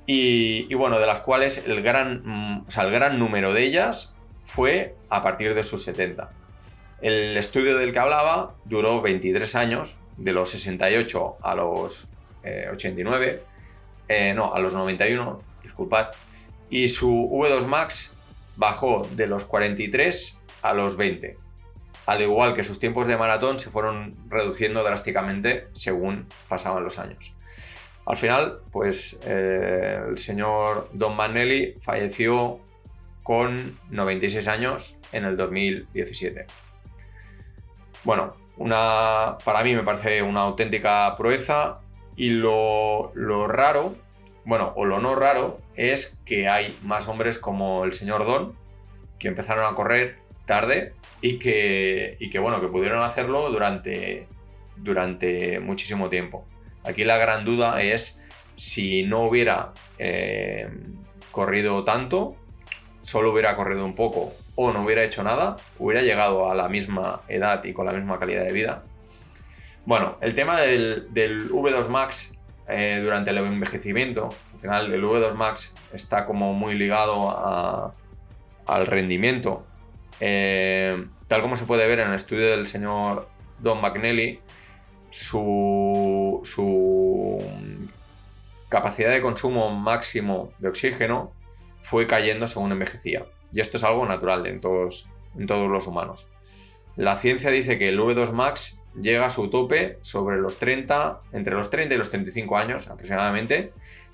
y, 0.07 0.73
bueno, 0.73 0.97
de 0.97 1.05
las 1.05 1.19
cuales 1.19 1.61
el 1.63 1.83
gran, 1.83 2.23
mm, 2.25 2.65
el 2.75 2.91
gran 2.91 3.19
número 3.19 3.53
de 3.53 3.65
ellas 3.65 4.15
fue 4.43 4.95
a 5.09 5.21
partir 5.21 5.53
de 5.53 5.63
sus 5.63 5.83
70. 5.83 6.31
El 7.01 7.37
estudio 7.37 7.77
del 7.77 7.93
que 7.93 7.99
hablaba 7.99 8.55
duró 8.65 8.99
23 9.03 9.53
años, 9.53 9.99
de 10.17 10.33
los 10.33 10.49
68 10.49 11.37
a 11.43 11.53
los 11.53 12.07
89, 12.71 13.27
eh, 13.27 14.29
eh, 14.29 14.33
no, 14.33 14.53
a 14.53 14.59
los 14.59 14.73
91, 14.73 15.41
disculpad, 15.63 16.09
y 16.69 16.87
su 16.89 17.29
V2 17.31 17.65
Max 17.65 18.13
bajó 18.55 19.07
de 19.11 19.27
los 19.27 19.45
43 19.45 20.39
a 20.61 20.73
los 20.73 20.97
20. 20.97 21.37
Al 22.05 22.21
igual 22.21 22.53
que 22.53 22.63
sus 22.63 22.79
tiempos 22.79 23.07
de 23.07 23.17
maratón 23.17 23.59
se 23.59 23.69
fueron 23.69 24.15
reduciendo 24.29 24.83
drásticamente 24.83 25.67
según 25.73 26.27
pasaban 26.47 26.83
los 26.83 26.99
años. 26.99 27.33
Al 28.05 28.15
final, 28.15 28.61
pues 28.71 29.19
eh, 29.25 29.99
el 30.07 30.17
señor 30.17 30.89
Don 30.93 31.17
Manelli 31.17 31.75
falleció 31.81 32.61
con 33.23 33.77
96 33.89 34.47
años 34.47 34.95
en 35.11 35.25
el 35.25 35.35
2017. 35.35 36.47
Bueno, 38.05 38.37
una, 38.55 39.37
para 39.43 39.61
mí 39.63 39.75
me 39.75 39.83
parece 39.83 40.21
una 40.21 40.41
auténtica 40.41 41.13
proeza 41.17 41.81
y 42.17 42.31
lo, 42.31 43.13
raro, 43.47 43.95
bueno, 44.43 44.73
o 44.75 44.85
lo 44.85 44.99
no 44.99 45.15
raro, 45.15 45.59
es 45.75 46.19
que 46.25 46.49
hay 46.49 46.77
más 46.81 47.07
hombres 47.07 47.37
como 47.37 47.85
el 47.85 47.93
señor 47.93 48.25
Don 48.25 48.55
que 49.19 49.27
empezaron 49.27 49.65
a 49.65 49.75
correr 49.75 50.17
tarde 50.45 50.93
y 51.21 51.39
que, 51.39 52.17
y 52.19 52.29
que 52.29 52.39
bueno, 52.39 52.59
que 52.59 52.67
pudieron 52.67 53.03
hacerlo 53.03 53.49
durante, 53.51 54.27
durante 54.77 55.59
muchísimo 55.59 56.09
tiempo. 56.09 56.45
Aquí 56.83 57.03
la 57.03 57.17
gran 57.17 57.45
duda 57.45 57.81
es 57.81 58.21
si 58.55 59.03
no 59.03 59.21
hubiera 59.21 59.73
eh, 59.99 60.69
corrido 61.31 61.83
tanto, 61.83 62.35
solo 63.01 63.31
hubiera 63.31 63.55
corrido 63.55 63.85
un 63.85 63.93
poco 63.93 64.33
o 64.55 64.73
no 64.73 64.83
hubiera 64.83 65.03
hecho 65.03 65.23
nada, 65.23 65.57
hubiera 65.77 66.01
llegado 66.01 66.49
a 66.49 66.55
la 66.55 66.67
misma 66.67 67.21
edad 67.27 67.63
y 67.63 67.73
con 67.73 67.85
la 67.85 67.93
misma 67.93 68.17
calidad 68.17 68.43
de 68.43 68.51
vida. 68.51 68.83
Bueno, 69.87 70.17
el 70.19 70.35
tema 70.35 70.59
del, 70.59 71.07
V2 71.13 71.87
Max 71.87 72.33
eh, 72.67 72.99
durante 73.01 73.29
el 73.29 73.37
envejecimiento, 73.37 74.35
al 74.55 74.59
final 74.59 74.93
el 74.93 75.01
V2 75.01 75.33
Max 75.35 75.73
está 75.93 76.25
como 76.25 76.53
muy 76.53 76.75
ligado 76.75 77.33
al 78.65 78.85
rendimiento. 78.85 79.65
Eh, 80.19 81.07
tal 81.29 81.41
como 81.41 81.55
se 81.55 81.63
puede 81.63 81.87
ver 81.87 81.99
en 81.99 82.09
el 82.09 82.15
estudio 82.15 82.49
del 82.49 82.67
señor 82.67 83.29
Don 83.59 83.79
McNally, 83.79 84.41
su, 85.09 86.41
su 86.43 87.41
capacidad 88.67 89.11
de 89.11 89.21
consumo 89.21 89.69
máximo 89.69 90.51
de 90.59 90.67
oxígeno 90.67 91.31
fue 91.79 92.07
cayendo 92.07 92.45
según 92.47 92.73
envejecía. 92.73 93.25
Y 93.53 93.61
esto 93.61 93.77
es 93.77 93.85
algo 93.85 94.05
natural 94.05 94.47
en 94.47 94.59
todos, 94.59 95.07
en 95.37 95.47
todos 95.47 95.69
los 95.69 95.87
humanos. 95.87 96.27
La 96.97 97.15
ciencia 97.15 97.51
dice 97.51 97.77
que 97.77 97.87
el 97.87 97.97
V2 97.97 98.33
Max 98.33 98.76
llega 99.01 99.25
a 99.25 99.29
su 99.29 99.49
tope 99.49 99.97
sobre 100.01 100.37
los 100.37 100.57
30, 100.57 101.19
entre 101.33 101.53
los 101.55 101.69
30 101.69 101.95
y 101.95 101.97
los 101.97 102.09
35 102.09 102.57
años 102.57 102.87
aproximadamente, 102.87 103.71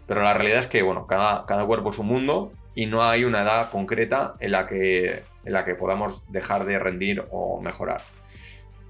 pero 0.07 0.21
la 0.21 0.33
realidad 0.33 0.59
es 0.59 0.67
que, 0.67 0.81
bueno, 0.81 1.07
cada, 1.07 1.45
cada 1.45 1.65
cuerpo 1.65 1.91
es 1.91 1.99
un 1.99 2.07
mundo 2.07 2.51
y 2.75 2.85
no 2.85 3.03
hay 3.03 3.23
una 3.23 3.43
edad 3.43 3.69
concreta 3.69 4.35
en 4.39 4.51
la 4.51 4.67
que, 4.67 5.23
en 5.45 5.53
la 5.53 5.65
que 5.65 5.75
podamos 5.75 6.23
dejar 6.31 6.65
de 6.65 6.79
rendir 6.79 7.23
o 7.31 7.61
mejorar. 7.61 8.03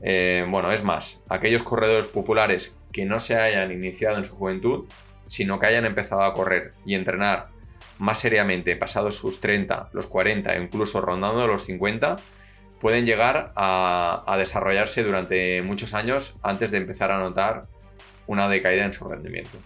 Eh, 0.01 0.45
bueno, 0.49 0.71
es 0.71 0.83
más, 0.83 1.21
aquellos 1.29 1.63
corredores 1.63 2.07
populares 2.07 2.75
que 2.91 3.05
no 3.05 3.19
se 3.19 3.37
hayan 3.37 3.71
iniciado 3.71 4.17
en 4.17 4.23
su 4.23 4.35
juventud, 4.35 4.85
sino 5.27 5.59
que 5.59 5.67
hayan 5.67 5.85
empezado 5.85 6.23
a 6.23 6.33
correr 6.33 6.73
y 6.85 6.95
entrenar 6.95 7.47
más 7.99 8.19
seriamente 8.19 8.75
pasados 8.75 9.15
sus 9.15 9.39
30, 9.39 9.89
los 9.93 10.07
40 10.07 10.55
e 10.55 10.61
incluso 10.61 10.99
rondando 10.99 11.47
los 11.47 11.63
50, 11.63 12.17
pueden 12.83 13.05
llegar 13.05 13.53
a, 13.55 14.35
desarrollarse 14.37 15.03
durante 15.03 15.61
muchos 15.61 15.93
años 15.93 16.35
antes 16.43 16.69
de 16.69 16.79
empezar 16.79 17.11
a 17.11 17.17
notar 17.17 17.67
una 18.27 18.49
decaída 18.49 18.83
en 18.83 18.91
su 18.91 19.05
rendimiento. 19.05 19.57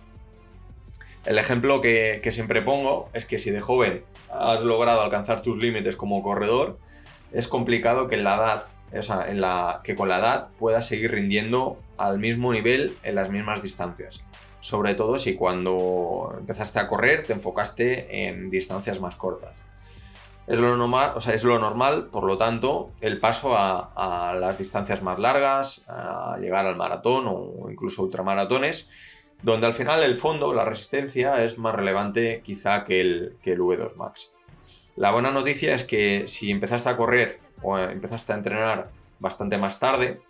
El 1.26 1.40
ejemplo 1.40 1.82
que, 1.82 2.22
siempre 2.32 2.62
pongo 2.62 3.10
es 3.14 3.26
que 3.26 3.40
si 3.40 3.50
de 3.50 3.60
joven 3.60 4.06
has 4.30 4.64
logrado 4.64 5.02
alcanzar 5.02 5.42
tus 5.42 5.58
límites 5.58 5.96
como 5.96 6.22
corredor, 6.22 6.78
es 7.32 7.48
complicado 7.48 8.08
que 8.08 8.18
la 8.18 8.68
edad, 8.92 9.82
que 9.82 9.96
con 9.96 10.10
la 10.10 10.20
edad 10.20 10.50
puedas 10.60 10.86
seguir 10.86 11.12
rindiendo 11.12 11.80
al 11.98 12.20
mismo 12.20 12.54
nivel 12.54 13.00
en 13.02 13.16
las 13.16 13.32
mismas 13.32 13.64
distancias. 13.64 14.24
Sobre 14.60 14.94
todo 14.94 15.18
si 15.18 15.34
cuando 15.34 16.36
empezaste 16.38 16.78
a 16.78 16.88
correr 16.88 17.24
te 17.24 17.34
enfocaste 17.34 18.28
en 18.28 18.52
distancias 18.52 19.00
más 19.00 19.16
cortas. 19.16 19.56
Es 20.48 20.60
lo 20.60 20.78
normal, 20.78 21.12
o 21.16 21.20
sea, 21.20 21.34
es 21.34 21.44
lo 21.44 21.60
normal, 21.60 22.08
por 22.10 22.24
lo 22.24 22.38
tanto, 22.38 22.92
el 23.02 23.20
paso 23.20 23.56
a, 23.58 24.34
las 24.40 24.58
distancias 24.58 25.02
más 25.02 25.20
largas, 25.20 25.84
a 25.88 26.38
llegar 26.40 26.66
al 26.66 26.78
maratón 26.78 27.26
o 27.28 27.70
incluso 27.70 28.04
ultramaratones, 28.04 28.88
donde 29.44 29.68
al 29.68 29.74
final 29.74 30.02
el 30.04 30.18
fondo, 30.18 30.54
la 30.54 30.64
resistencia, 30.64 31.44
es 31.44 31.58
más 31.58 31.76
relevante 31.76 32.42
quizá 32.44 32.86
que 32.86 33.02
el, 33.02 33.36
que 33.42 33.52
el 33.52 33.60
V2 33.60 33.96
Max. 33.96 34.32
La 34.96 35.12
buena 35.12 35.32
noticia 35.32 35.76
es 35.76 35.84
que 35.84 36.28
si 36.28 36.50
empezaste 36.50 36.90
a 36.90 36.98
correr 36.98 37.40
o 37.62 37.78
empezaste 37.78 38.32
a 38.32 38.36
entrenar 38.36 38.90
bastante 39.20 39.58
más 39.58 39.80
tarde, 39.80 40.22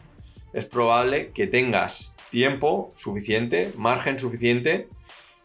es 0.52 0.66
probable 0.66 1.32
que 1.32 1.46
tengas 1.46 2.16
tiempo 2.32 2.92
suficiente, 2.96 3.72
margen 3.78 4.18
suficiente 4.18 4.90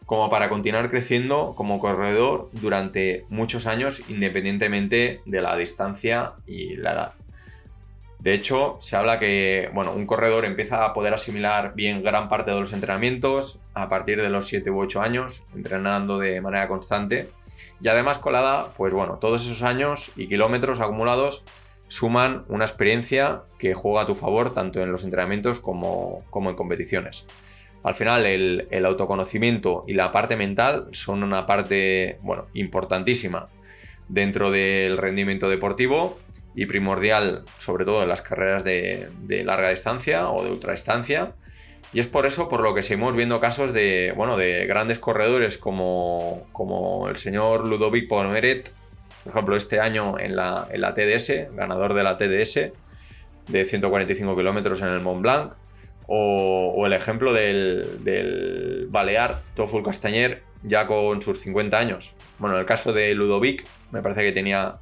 como 0.05 0.29
para 0.29 0.49
continuar 0.49 0.89
creciendo 0.89 1.53
como 1.55 1.79
corredor 1.79 2.49
durante 2.53 3.25
muchos 3.29 3.67
años 3.67 4.01
independientemente 4.07 5.21
de 5.25 5.41
la 5.41 5.55
distancia 5.55 6.33
y 6.45 6.75
la 6.75 6.93
edad. 6.93 7.13
De 8.23 8.33
hecho, 8.33 8.77
se 8.79 8.95
habla 8.95 9.19
que 9.19 9.69
bueno, 9.73 9.91
un 9.91 10.05
corredor 10.05 10.45
empieza 10.45 10.85
a 10.85 10.93
poder 10.93 11.13
asimilar 11.13 11.73
bien 11.75 12.01
gran 12.03 12.29
parte 12.29 12.51
de 12.51 12.59
los 12.59 12.71
entrenamientos 12.71 13.59
a 13.73 13.89
partir 13.89 14.21
de 14.21 14.29
los 14.29 14.47
7 14.47 14.71
u 14.71 14.79
8 14.79 15.01
años, 15.01 15.43
entrenando 15.53 16.19
de 16.19 16.39
manera 16.39 16.69
constante. 16.69 17.29
Y 17.81 17.89
además 17.89 18.19
con 18.19 18.31
la 18.31 18.39
edad, 18.39 18.67
pues 18.77 18.93
bueno, 18.93 19.17
todos 19.17 19.45
esos 19.45 19.61
años 19.61 20.11
y 20.15 20.27
kilómetros 20.27 20.79
acumulados 20.79 21.43
suman 21.89 22.45
una 22.47 22.63
experiencia 22.63 23.43
que 23.59 23.73
juega 23.73 24.03
a 24.03 24.07
tu 24.07 24.15
favor 24.15 24.53
tanto 24.53 24.81
en 24.81 24.91
los 24.91 25.03
entrenamientos 25.03 25.59
como, 25.59 26.23
como 26.29 26.49
en 26.49 26.55
competiciones. 26.55 27.27
Al 27.83 27.95
final 27.95 28.25
el, 28.25 28.85
autoconocimiento 28.85 29.83
y 29.87 29.93
la 29.93 30.11
parte 30.11 30.37
mental 30.37 30.87
son 30.93 31.21
una 31.21 31.45
parte 31.45 32.17
bueno, 32.21 32.47
importantísima 32.53 33.49
dentro 34.07 34.51
del 34.51 34.97
rendimiento 34.97 35.49
deportivo 35.49 36.17
y 36.55 36.65
primordial 36.65 37.45
sobre 37.57 37.83
todo 37.83 38.03
en 38.03 38.09
las 38.09 38.21
carreras 38.21 38.63
de, 38.63 39.09
larga 39.43 39.69
distancia 39.69 40.29
o 40.29 40.43
de 40.43 40.51
ultra 40.51 40.71
distancia. 40.71 41.35
Y 41.91 41.99
es 41.99 42.07
por 42.07 42.25
eso 42.25 42.47
por 42.47 42.63
lo 42.63 42.73
que 42.73 42.83
seguimos 42.83 43.15
viendo 43.15 43.39
casos 43.39 43.73
de, 43.73 44.13
bueno, 44.15 44.37
de 44.37 44.65
grandes 44.65 44.97
corredores 44.97 45.57
como, 45.57 46.47
como 46.51 47.07
el 47.09 47.17
señor 47.17 47.65
Ludovic 47.65 48.07
Pomeret, 48.07 48.71
por 49.23 49.37
alejo 49.37 49.55
este 49.55 49.79
año 49.79 50.17
en 50.19 50.35
la, 50.35 50.67
en 50.71 50.81
la 50.81 50.93
TDS, 50.93 51.55
ganador 51.55 51.93
de 51.93 52.03
la 52.03 52.17
TDS 52.17 52.71
de 53.47 53.65
145 53.65 54.35
kilómetros 54.35 54.81
en 54.81 54.87
el 54.87 55.01
Mont 55.01 55.21
Blanc, 55.21 55.53
o, 56.15 56.85
el 56.85 56.93
ejemplo 56.93 57.33
del, 57.33 58.87
Balear 58.91 59.41
Toful 59.55 59.83
Castañer 59.83 60.43
ya 60.61 60.85
con 60.85 61.23
sus 61.23 61.39
50 61.39 61.77
años. 61.77 62.15
Bueno, 62.37 62.55
en 62.55 62.61
el 62.61 62.67
caso 62.67 62.93
de 62.93 63.15
Ludovic, 63.15 63.65
me 63.91 64.03
parece 64.03 64.21
que 64.21 64.31
tenía 64.31 64.77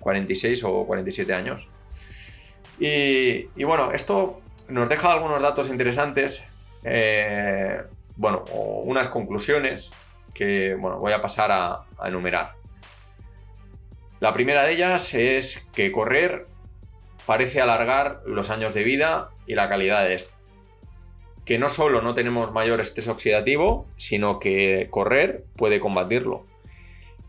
46 0.00 0.64
o 0.64 0.86
47 0.86 1.32
años. 1.32 1.68
Y, 2.78 3.64
bueno, 3.64 3.90
esto 3.92 4.42
nos 4.68 4.90
deja 4.90 5.12
algunos 5.12 5.40
datos 5.40 5.70
interesantes. 5.70 6.44
Eh, 6.84 7.82
bueno, 8.16 8.44
unas 8.50 9.08
conclusiones 9.08 9.92
que 10.34 10.74
bueno, 10.74 10.98
voy 10.98 11.14
a 11.14 11.22
pasar 11.22 11.52
a, 11.52 11.84
a 11.98 12.08
enumerar. 12.08 12.52
La 14.20 14.34
primera 14.34 14.64
de 14.64 14.74
ellas 14.74 15.14
es 15.14 15.66
que 15.74 15.90
correr 15.90 16.46
parece 17.24 17.62
alargar 17.62 18.20
los 18.26 18.50
años 18.50 18.74
de 18.74 18.84
vida 18.84 19.30
y 19.46 19.54
la 19.54 19.70
calidad 19.70 20.04
de 20.04 20.14
este 20.14 20.35
que 21.46 21.58
no 21.58 21.68
solo 21.68 22.02
no 22.02 22.12
tenemos 22.12 22.52
mayor 22.52 22.80
estrés 22.80 23.06
oxidativo, 23.06 23.86
sino 23.96 24.40
que 24.40 24.88
correr 24.90 25.44
puede 25.54 25.78
combatirlo. 25.78 26.44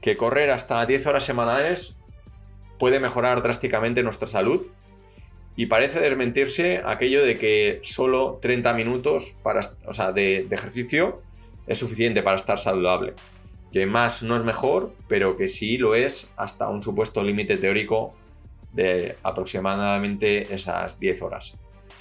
Que 0.02 0.18
correr 0.18 0.50
hasta 0.50 0.84
10 0.86 1.06
horas 1.06 1.24
semanales 1.24 1.98
puede 2.80 3.00
mejorar 3.00 3.44
drásticamente 3.44 4.02
nuestra 4.02 4.28
salud 4.28 4.66
y 5.56 5.68
parece 5.68 6.00
desmentirse 6.00 6.82
aquello 6.84 7.24
de 7.24 7.38
que 7.38 7.80
solo 7.84 8.40
30 8.42 8.74
minutos 8.74 9.36
para, 9.44 9.62
de, 10.14 10.46
de 10.50 10.56
ejercicio 10.56 11.22
es 11.68 11.78
suficiente 11.78 12.24
para 12.24 12.38
estar 12.38 12.58
saludable. 12.58 13.14
Que 13.72 13.86
más 13.86 14.24
no 14.24 14.36
es 14.36 14.44
mejor, 14.44 14.94
pero 15.08 15.36
que 15.36 15.48
sí 15.48 15.78
lo 15.78 15.94
es 15.94 16.32
hasta 16.38 16.70
un 16.70 16.82
supuesto 16.82 17.22
límite 17.22 17.58
teórico 17.58 18.16
de 18.74 19.16
aproximadamente 19.22 20.56
esas 20.56 21.00
10 21.00 21.22
horas. 21.22 21.54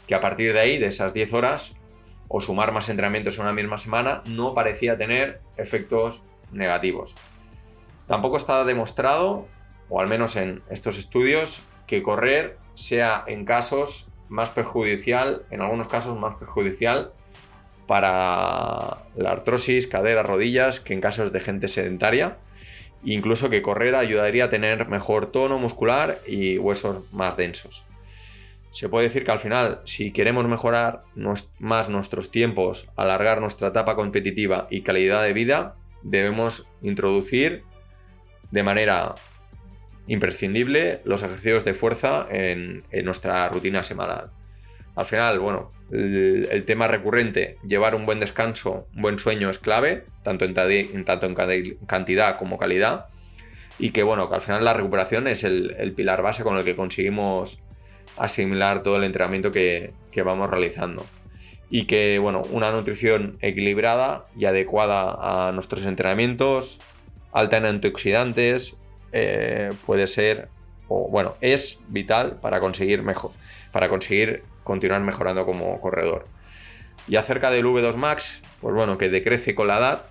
Que 0.06 0.14
a 0.14 0.20
partir 0.20 0.54
de 0.54 0.60
ahí, 0.60 0.78
de 0.78 0.86
esas 0.86 1.12
10 1.12 1.32
horas, 1.34 1.74
o 2.28 2.40
sumar 2.40 2.72
más 2.72 2.88
entrenamientos 2.88 3.36
en 3.36 3.42
una 3.42 3.52
misma 3.52 3.78
semana 3.78 4.22
no 4.26 4.54
parecía 4.54 4.96
tener 4.96 5.40
efectos 5.56 6.22
negativos. 6.52 7.14
Tampoco 8.06 8.36
está 8.36 8.64
demostrado, 8.64 9.46
o 9.88 10.00
al 10.00 10.08
menos 10.08 10.36
en 10.36 10.62
estos 10.70 10.98
estudios, 10.98 11.62
que 11.86 12.02
correr 12.02 12.58
sea 12.74 13.24
en 13.26 13.44
casos 13.44 14.08
más 14.28 14.50
perjudicial, 14.50 15.44
en 15.50 15.62
algunos 15.62 15.88
casos 15.88 16.18
más 16.18 16.36
perjudicial 16.36 17.12
para 17.86 19.04
la 19.14 19.30
artrosis, 19.30 19.86
cadera, 19.86 20.22
rodillas, 20.22 20.80
que 20.80 20.94
en 20.94 21.00
casos 21.00 21.32
de 21.32 21.40
gente 21.40 21.68
sedentaria. 21.68 22.38
Incluso 23.04 23.50
que 23.50 23.62
correr 23.62 23.94
ayudaría 23.94 24.46
a 24.46 24.50
tener 24.50 24.88
mejor 24.88 25.26
tono 25.30 25.58
muscular 25.58 26.20
y 26.26 26.58
huesos 26.58 27.02
más 27.12 27.36
densos 27.36 27.84
se 28.70 28.88
puede 28.88 29.08
decir 29.08 29.24
que 29.24 29.30
al 29.30 29.38
final, 29.38 29.80
si 29.84 30.12
queremos 30.12 30.46
mejorar 30.46 31.04
más 31.58 31.88
nuestros 31.88 32.30
tiempos, 32.30 32.88
alargar 32.96 33.40
nuestra 33.40 33.68
etapa 33.68 33.96
competitiva 33.96 34.66
y 34.70 34.82
calidad 34.82 35.22
de 35.22 35.32
vida, 35.32 35.76
debemos 36.02 36.68
introducir 36.82 37.64
de 38.50 38.62
manera 38.62 39.14
imprescindible 40.06 41.00
los 41.04 41.22
ejercicios 41.22 41.64
de 41.64 41.74
fuerza 41.74 42.26
en, 42.30 42.84
nuestra 43.04 43.48
rutina 43.48 43.82
semanal. 43.82 44.30
Al 44.94 45.06
final, 45.06 45.40
bueno, 45.40 45.72
el, 45.90 46.64
tema 46.64 46.88
recurrente, 46.88 47.58
llevar 47.66 47.94
un 47.94 48.06
buen 48.06 48.20
descanso, 48.20 48.86
un 48.94 49.02
buen 49.02 49.18
sueño 49.18 49.50
es 49.50 49.58
clave, 49.58 50.04
tanto 50.22 50.44
en, 50.44 50.54
tanto 51.04 51.26
en 51.26 51.78
cantidad 51.86 52.36
como 52.36 52.58
calidad, 52.58 53.06
y 53.78 53.90
que 53.90 54.02
bueno, 54.02 54.28
que 54.28 54.36
al 54.36 54.40
final 54.40 54.64
la 54.64 54.74
recuperación 54.74 55.26
es 55.28 55.44
el 55.44 55.92
pilar 55.96 56.22
base 56.22 56.44
con 56.44 56.56
el 56.56 56.64
que 56.64 56.76
conseguimos 56.76 57.58
asimilar 58.16 58.82
todo 58.82 58.96
el 58.96 59.04
entrenamiento 59.04 59.52
que, 59.52 59.92
vamos 60.24 60.48
realizando. 60.48 61.04
Y 61.68 61.84
que, 61.84 62.18
bueno, 62.18 62.42
una 62.50 62.70
nutrición 62.70 63.36
equilibrada 63.42 64.26
y 64.34 64.46
adecuada 64.46 65.48
a 65.48 65.52
nuestros 65.52 65.84
entrenamientos, 65.84 66.80
alta 67.32 67.58
en 67.58 67.66
antioxidantes, 67.66 68.76
eh, 69.12 69.72
puede 69.84 70.06
ser, 70.06 70.48
o 70.88 71.08
bueno, 71.10 71.36
es 71.42 71.80
vital 71.88 72.38
para 72.40 72.60
conseguir, 72.60 73.02
mejor, 73.02 73.32
para 73.72 73.90
conseguir 73.90 74.42
continuar 74.64 75.02
mejorando 75.02 75.44
como 75.44 75.78
corredor. 75.80 76.26
Y 77.08 77.16
acerca 77.16 77.50
del 77.50 77.66
V2 77.66 77.96
Max, 77.96 78.40
pues 78.62 78.74
bueno, 78.74 78.96
que 78.96 79.10
decrece 79.10 79.54
con 79.54 79.68
la 79.68 79.78
edad, 79.78 80.06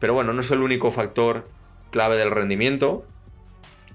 pero 0.00 0.14
bueno, 0.14 0.32
no 0.32 0.40
es 0.40 0.50
el 0.50 0.62
único 0.62 0.90
factor 0.90 1.48
clave 1.90 2.16
del 2.16 2.30
rendimiento. 2.30 3.06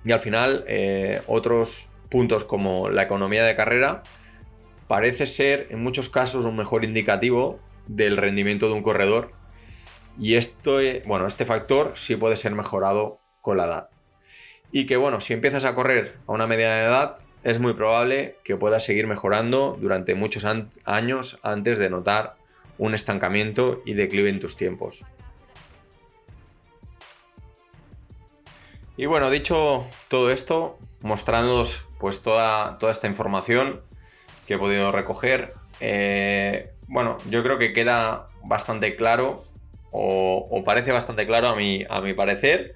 Y 0.05 0.13
al 0.13 0.19
final, 0.19 0.63
eh, 0.67 1.21
otros 1.27 1.88
puntos 2.09 2.43
como 2.43 2.89
la 2.89 3.03
economía 3.03 3.43
de 3.43 3.55
carrera 3.55 4.03
parece 4.87 5.27
ser 5.27 5.67
en 5.69 5.81
muchos 5.81 6.09
casos 6.09 6.45
un 6.45 6.55
mejor 6.55 6.83
indicativo 6.83 7.59
del 7.87 8.17
rendimiento 8.17 8.67
de 8.67 8.73
un 8.73 8.83
corredor. 8.83 9.31
Y 10.19 10.35
esto, 10.35 10.81
eh, 10.81 11.03
bueno, 11.05 11.27
este 11.27 11.45
factor 11.45 11.93
sí 11.95 12.15
puede 12.15 12.35
ser 12.35 12.53
mejorado 12.53 13.21
con 13.41 13.57
la 13.57 13.65
edad. 13.65 13.89
Y 14.71 14.85
que 14.85 14.97
bueno, 14.97 15.21
si 15.21 15.33
empiezas 15.33 15.63
a 15.65 15.75
correr 15.75 16.17
a 16.27 16.31
una 16.31 16.47
mediana 16.47 16.81
edad, 16.81 17.15
es 17.43 17.59
muy 17.59 17.73
probable 17.73 18.37
que 18.43 18.57
puedas 18.57 18.83
seguir 18.83 19.07
mejorando 19.07 19.77
durante 19.79 20.15
muchos 20.15 20.45
años 20.83 21.39
antes 21.43 21.77
de 21.77 21.89
notar 21.89 22.35
un 22.77 22.93
estancamiento 22.93 23.81
y 23.85 23.93
declive 23.93 24.29
en 24.29 24.39
tus 24.39 24.57
tiempos. 24.57 25.05
Y 28.97 29.05
bueno, 29.05 29.29
dicho 29.29 29.85
todo 30.09 30.31
esto, 30.31 30.77
mostrándoos 31.01 31.85
pues 31.97 32.21
toda, 32.21 32.77
toda 32.79 32.91
esta 32.91 33.07
información 33.07 33.81
que 34.47 34.55
he 34.55 34.57
podido 34.57 34.91
recoger, 34.91 35.53
eh, 35.79 36.71
bueno, 36.87 37.17
yo 37.29 37.43
creo 37.43 37.59
que 37.59 37.73
queda 37.73 38.27
bastante 38.43 38.95
claro, 38.95 39.43
o, 39.91 40.63
parece 40.65 40.91
bastante 40.91 41.25
claro 41.25 41.49
a 41.49 41.55
mi, 41.55 41.85
a 41.89 42.01
mi 42.01 42.13
parecer, 42.13 42.75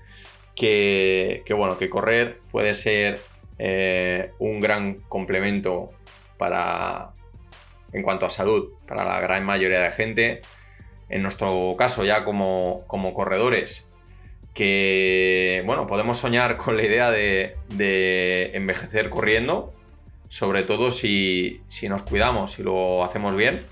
que, 0.55 1.43
bueno, 1.55 1.77
que 1.77 1.89
correr 1.89 2.39
puede 2.51 2.73
ser 2.73 3.21
eh, 3.59 4.31
un 4.39 4.61
gran 4.61 4.95
complemento 5.09 5.91
para, 6.37 7.11
en 7.91 8.03
cuanto 8.03 8.25
a 8.25 8.29
salud, 8.29 8.69
para 8.87 9.03
la 9.05 9.19
gran 9.19 9.45
mayoría 9.45 9.81
de 9.81 9.91
gente. 9.91 10.41
En 11.09 11.21
nuestro 11.21 11.75
caso, 11.77 12.05
ya 12.05 12.23
como, 12.23 12.83
como 12.87 13.13
corredores, 13.13 13.91
que, 14.53 15.63
bueno, 15.65 15.87
podemos 15.87 16.17
soñar 16.19 16.57
con 16.57 16.77
la 16.77 16.83
idea 16.83 17.11
de, 17.11 17.57
envejecer 18.53 19.09
corriendo, 19.09 19.73
sobre 20.29 20.63
todo 20.63 20.91
si, 20.91 21.61
nos 21.89 22.03
cuidamos, 22.03 22.53
si 22.53 22.63
lo 22.63 23.03
hacemos 23.03 23.35
bien. 23.35 23.65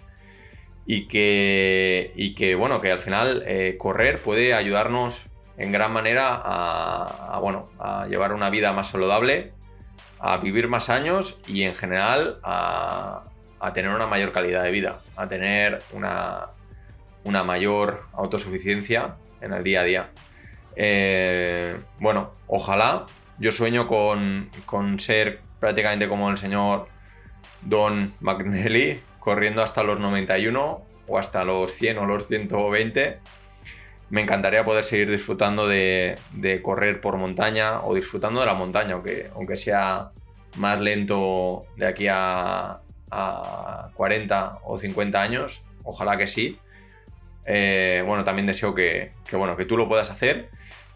Y 0.85 1.07
que, 1.07 2.11
y 2.15 2.33
que 2.33 2.55
bueno, 2.55 2.81
que 2.81 2.91
al 2.91 2.97
final 2.97 3.43
eh, 3.45 3.77
correr 3.77 4.21
puede 4.21 4.53
ayudarnos 4.53 5.27
en 5.57 5.71
gran 5.71 5.93
manera 5.93 6.41
a, 6.43 7.39
bueno, 7.39 7.69
a 7.79 8.07
llevar 8.07 8.33
una 8.33 8.49
vida 8.49 8.73
más 8.73 8.89
saludable, 8.89 9.53
a 10.19 10.37
vivir 10.37 10.67
más 10.67 10.89
años 10.89 11.39
y 11.47 11.63
en 11.63 11.75
general 11.75 12.39
a, 12.43 13.25
tener 13.75 13.91
una 13.91 14.07
mayor 14.07 14.31
calidad 14.31 14.63
de 14.63 14.71
vida, 14.71 15.01
a 15.15 15.27
tener 15.27 15.83
una, 15.93 16.49
una 17.23 17.43
mayor 17.43 18.07
autosuficiencia 18.13 19.17
en 19.39 19.53
el 19.53 19.63
día 19.63 19.81
a 19.81 19.83
día. 19.83 20.09
Eh, 20.75 21.79
bueno, 21.99 22.31
ojalá. 22.47 23.07
Yo 23.39 23.51
sueño 23.51 23.87
con, 23.87 24.51
ser 24.99 25.41
prácticamente 25.59 26.07
como 26.07 26.29
el 26.29 26.37
señor 26.37 26.87
Don 27.61 28.11
McNally, 28.19 29.01
corriendo 29.19 29.63
hasta 29.63 29.81
los 29.83 29.99
91 29.99 30.81
o 31.07 31.17
hasta 31.17 31.43
los 31.43 31.71
100 31.71 31.97
o 31.97 32.05
los 32.05 32.27
120. 32.27 33.19
Me 34.09 34.21
encantaría 34.21 34.63
poder 34.63 34.83
seguir 34.83 35.09
disfrutando 35.09 35.67
de, 35.67 36.19
correr 36.61 37.01
por 37.01 37.17
montaña 37.17 37.81
o 37.81 37.95
disfrutando 37.95 38.41
de 38.41 38.45
la 38.45 38.53
montaña, 38.53 38.93
aunque, 38.93 39.31
aunque 39.33 39.57
sea 39.57 40.11
más 40.55 40.79
lento 40.79 41.65
de 41.77 41.87
aquí 41.87 42.07
a, 42.09 42.81
40 43.95 44.59
o 44.63 44.77
50 44.77 45.21
años. 45.21 45.63
Ojalá 45.83 46.17
que 46.17 46.27
sí. 46.27 46.59
Eh, 47.45 48.03
bueno, 48.05 48.23
también 48.23 48.45
deseo 48.47 48.75
que, 48.75 49.11
bueno, 49.31 49.57
que 49.57 49.65
tú 49.65 49.77
lo 49.77 49.87
puedas 49.89 50.09
hacer 50.09 50.49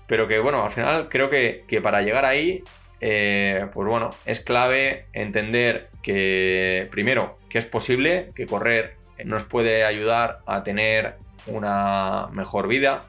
pero 0.08 0.28
que 0.28 0.40
bueno, 0.40 0.64
al 0.64 0.72
final 0.72 1.10
creo 1.10 1.30
que, 1.30 1.64
para 1.82 2.02
llegar 2.02 2.26
ahí, 2.26 2.64
eh, 3.02 3.68
pues 3.74 3.88
bueno, 3.88 4.12
es 4.26 4.40
clave 4.40 5.08
entender 5.14 5.90
que 6.02 6.88
primero, 6.92 7.38
que 7.50 7.58
es 7.58 7.66
posible, 7.66 8.32
que 8.36 8.46
correr 8.46 8.98
nos 9.24 9.46
puede 9.46 9.86
ayudar 9.86 10.40
a 10.46 10.64
tener 10.64 11.16
una 11.48 12.28
mejor 12.32 12.68
vida. 12.68 13.06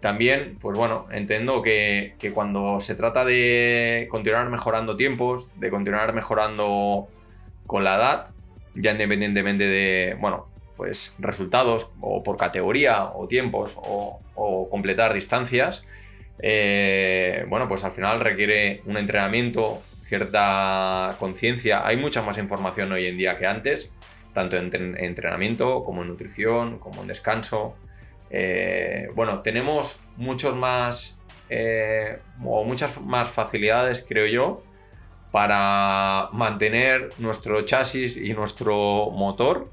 También, 0.00 0.56
pues 0.60 0.76
bueno, 0.76 1.06
entiendo 1.10 1.60
que, 1.60 2.14
que 2.18 2.32
cuando 2.32 2.80
se 2.80 2.94
trata 2.94 3.24
de 3.24 4.08
continuar 4.10 4.48
mejorando 4.48 4.96
tiempos, 4.96 5.50
de 5.56 5.70
continuar 5.70 6.14
mejorando 6.14 7.08
con 7.66 7.84
la 7.84 7.96
edad, 7.96 8.30
ya 8.74 8.92
independientemente 8.92 9.66
de, 9.66 10.16
bueno, 10.18 10.48
pues 10.80 11.14
resultados 11.18 11.90
o 12.00 12.22
por 12.22 12.38
categoría 12.38 13.04
o 13.04 13.28
tiempos 13.28 13.74
o, 13.76 14.18
completar 14.70 15.12
distancias, 15.12 15.84
eh, 16.38 17.44
bueno, 17.50 17.68
pues 17.68 17.84
al 17.84 17.92
final 17.92 18.20
requiere 18.20 18.80
un 18.86 18.96
entrenamiento, 18.96 19.82
cierta 20.04 21.16
conciencia. 21.18 21.86
Hay 21.86 21.98
mucha 21.98 22.22
más 22.22 22.38
información 22.38 22.92
hoy 22.92 23.04
en 23.04 23.18
día 23.18 23.36
que 23.36 23.46
antes, 23.46 23.92
tanto 24.32 24.56
en 24.56 24.96
entrenamiento 24.96 25.84
como 25.84 26.00
en 26.00 26.08
nutrición, 26.08 26.78
como 26.78 27.02
en 27.02 27.08
descanso. 27.08 27.76
Eh, 28.30 29.10
bueno, 29.14 29.42
tenemos 29.42 30.00
muchos 30.16 30.56
más 30.56 31.20
eh, 31.50 32.20
o 32.42 32.64
muchas 32.64 32.98
más 33.02 33.28
facilidades, 33.28 34.02
creo 34.08 34.26
yo, 34.26 34.62
para 35.30 36.30
mantener 36.32 37.12
nuestro 37.18 37.60
chasis 37.66 38.16
y 38.16 38.32
nuestro 38.32 39.10
motor 39.10 39.70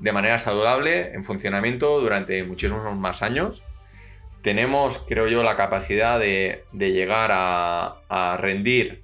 de 0.00 0.12
manera 0.12 0.38
saludable 0.38 1.12
en 1.12 1.24
funcionamiento 1.24 2.00
durante 2.00 2.44
muchísimos 2.44 2.96
más 2.96 3.22
años 3.22 3.62
tenemos, 4.42 4.98
creo 5.06 5.28
yo, 5.28 5.42
la 5.42 5.56
capacidad 5.56 6.18
de, 6.18 6.64
llegar 6.72 7.30
a, 7.32 8.36
rendir 8.40 9.02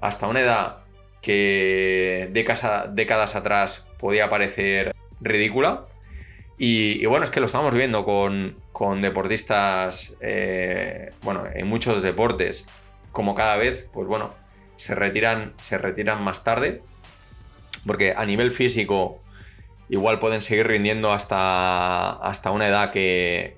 hasta 0.00 0.26
una 0.26 0.40
edad 0.40 0.78
que 1.20 2.28
décadas, 2.32 3.34
atrás 3.34 3.86
podía 3.98 4.28
parecer 4.28 4.94
ridícula. 5.20 5.86
Y, 6.56 7.04
bueno, 7.06 7.24
es 7.24 7.30
que 7.30 7.40
lo 7.40 7.46
estamos 7.46 7.74
viendo 7.74 8.04
con, 8.04 9.00
deportistas, 9.00 10.14
eh, 10.20 11.12
bueno, 11.22 11.44
en 11.54 11.66
muchos 11.68 12.02
deportes, 12.02 12.66
como 13.12 13.34
cada 13.34 13.56
vez, 13.56 13.86
pues 13.92 14.08
bueno, 14.08 14.34
se 14.76 14.94
retiran, 14.94 15.54
se 15.60 15.78
retiran 15.78 16.22
más 16.22 16.42
tarde, 16.42 16.82
porque 17.86 18.14
a 18.16 18.24
nivel 18.24 18.50
físico 18.50 19.20
igual 19.88 20.18
pueden 20.18 20.42
seguir 20.42 20.66
rindiendo 20.66 21.12
hasta, 21.12 22.12
hasta 22.12 22.50
una 22.50 22.68
edad 22.68 22.90
que, 22.90 23.56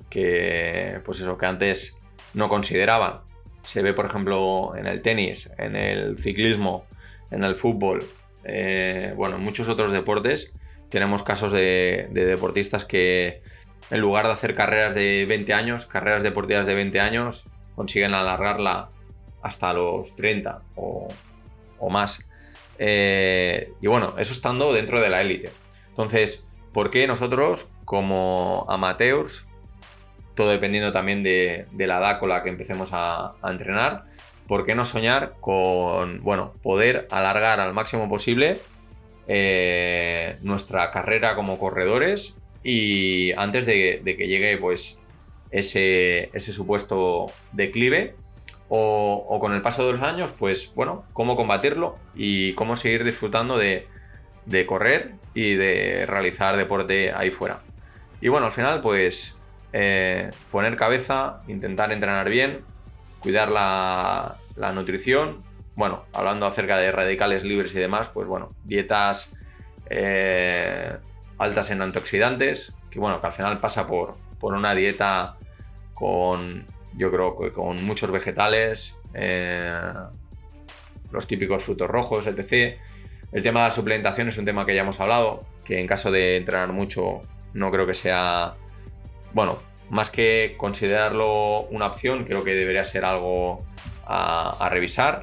pues 1.05 1.21
eso, 1.21 1.39
que 1.39 1.47
antes 1.47 1.97
no 2.35 2.49
consideraban. 2.49 3.21
Se 3.63 3.83
ve, 3.83 3.93
por 3.93 4.07
ejemplo, 4.07 4.73
en 4.77 4.87
el 4.87 5.03
tenis, 5.03 5.51
en 5.59 5.77
el 5.77 6.17
ciclismo, 6.19 6.87
en 7.31 7.45
el 7.45 7.55
fútbol, 7.57 8.09
eh, 8.45 9.13
bueno, 9.17 9.37
en 9.37 9.43
muchos 9.43 9.69
otros 9.69 9.93
deportes 9.93 10.55
tenemos 10.89 11.23
casos 11.23 11.53
de, 11.53 12.09
deportistas 12.13 12.85
que 12.85 13.43
en 13.91 14.01
lugar 14.01 14.27
de 14.27 14.33
hacer 14.33 14.55
carreras 14.55 14.95
de 14.95 15.27
20 15.29 15.53
años, 15.53 15.87
carreras 15.87 16.23
deportivas 16.23 16.67
de 16.67 16.75
20 16.75 17.01
años, 17.01 17.45
consiguen 17.77 18.15
alargarla 18.15 18.91
hasta 19.43 19.73
los 19.73 20.15
30 20.17 20.63
o, 20.77 21.09
más. 21.91 22.25
Eh, 22.79 23.73
y 23.81 23.87
bueno, 23.89 24.15
eso 24.19 24.33
estando 24.33 24.73
dentro 24.73 25.01
de 25.01 25.09
la 25.09 25.21
élite. 25.21 25.51
Entonces, 26.03 26.49
¿por 26.73 26.91
qué 26.91 27.07
nosotros, 27.07 27.69
como 27.85 28.65
amateurs, 28.71 29.45
todo 30.35 30.49
dependiendo 30.49 30.93
también 30.93 31.23
de, 31.23 31.67
la 31.77 31.99
edad 31.99 32.19
con 32.19 32.31
la 32.31 32.43
que 32.43 32.49
empecemos 32.49 32.89
a, 32.93 33.35
entrenar, 33.45 34.05
¿por 34.49 34.65
qué 34.65 34.75
no 34.75 34.87
soñar 34.87 35.35
con, 35.41 36.23
bueno, 36.23 36.55
poder 36.63 37.07
alargar 37.11 37.61
al 37.61 37.75
máximo 37.75 38.09
posible 38.09 38.63
eh, 39.29 40.39
nuestra 40.41 40.91
carrera 40.91 41.37
como 41.37 41.59
corredores 41.59 42.35
y 42.65 43.33
antes 43.37 43.67
de, 43.67 44.01
que 44.03 44.27
llegue 44.27 44.57
pues 44.57 44.97
ese, 45.51 46.31
supuesto 46.39 47.31
declive 47.53 48.15
o, 48.71 49.27
o, 49.29 49.39
con 49.39 49.53
el 49.53 49.61
paso 49.61 49.87
de 49.87 49.93
los 49.93 50.03
años 50.03 50.33
pues 50.39 50.73
bueno 50.75 51.05
cómo 51.13 51.37
combatirlo 51.37 51.99
y 52.15 52.55
cómo 52.55 52.77
seguir 52.77 53.05
disfrutando 53.05 53.59
de, 53.59 53.87
de 54.47 54.67
correr 54.67 55.15
y 55.35 55.55
de 55.55 56.07
realizar 56.07 56.57
deporte 56.57 57.13
ahí 57.15 57.31
fuera. 57.31 57.61
Y 58.21 58.29
bueno, 58.29 58.47
al 58.47 58.53
final 58.53 58.81
pues 58.81 59.37
eh, 59.73 60.31
poner 60.51 60.77
cabeza, 60.77 61.43
intentar 61.49 61.93
entrenar 61.93 62.29
bien, 62.29 62.65
cuidar 63.21 63.51
la, 63.51 64.39
nutrición. 64.75 65.43
Bueno, 65.75 66.05
hablando 66.13 66.47
acerca 66.47 66.77
de 66.79 66.93
radicales 66.93 67.45
libres 67.45 67.75
y 67.75 67.79
demás, 67.79 68.09
pues 68.09 68.27
bueno, 68.27 68.55
dietas 68.65 69.33
eh, 69.89 70.97
altas 71.39 71.71
en 71.71 71.81
antioxidantes, 71.83 72.75
que 72.91 72.99
bueno, 72.99 73.21
que 73.21 73.27
al 73.29 73.33
final 73.33 73.61
pasa 73.61 73.87
por, 73.87 74.17
por 74.39 74.55
una 74.55 74.75
dieta 74.75 75.37
con, 75.95 76.67
yo 76.95 77.11
creo 77.11 77.53
con 77.53 77.83
muchos 77.85 78.11
vegetales, 78.11 78.97
eh, 79.15 79.93
los 81.11 81.27
típicos 81.27 81.63
frutos 81.63 81.89
rojos, 81.89 82.27
etc. 82.27 82.79
El 83.33 83.43
tema 83.43 83.61
de 83.61 83.67
la 83.67 83.71
suplementación 83.71 84.29
es 84.29 84.39
un 84.39 84.45
tema 84.45 84.67
que 84.67 84.75
ya 84.75 84.83
hemos 84.83 84.99
hablado, 84.99 85.47
que 85.65 85.79
en 85.79 85.87
caso 85.87 86.11
de 86.11 86.37
entrenar 86.37 86.73
mucho 86.73 87.21
no 87.55 87.71
creo 87.71 87.87
que 87.87 87.95
sea, 87.95 88.55
bueno, 89.33 89.59
más 89.89 90.11
que 90.11 90.55
considerarlo 90.57 91.63
una 91.71 91.87
opción, 91.87 92.25
creo 92.25 92.43
que 92.43 92.55
debería 92.55 92.85
ser 92.85 93.05
algo 93.05 93.65
a, 94.05 94.69
revisar 94.71 95.23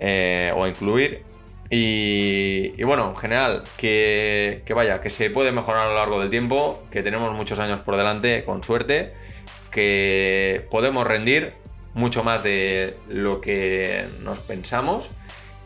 eh, 0.00 0.52
o 0.56 0.66
incluir. 0.66 1.24
Y, 1.68 2.82
bueno, 2.84 3.10
en 3.10 3.16
general, 3.16 3.64
que, 3.76 4.62
que, 4.64 4.72
vaya, 4.72 5.00
que 5.00 5.10
se 5.10 5.30
puede 5.30 5.52
mejorar 5.52 5.88
a 5.88 5.90
lo 5.90 5.96
largo 5.96 6.20
del 6.20 6.30
tiempo, 6.30 6.82
que 6.90 7.02
tenemos 7.02 7.34
muchos 7.34 7.58
años 7.58 7.80
por 7.80 7.96
delante, 7.96 8.44
con 8.44 8.62
suerte, 8.62 9.12
que 9.70 10.66
podemos 10.70 11.06
rendir 11.06 11.54
mucho 11.92 12.22
más 12.22 12.42
de 12.42 12.96
lo 13.08 13.40
que 13.40 14.06
nos 14.22 14.40
pensamos 14.40 15.10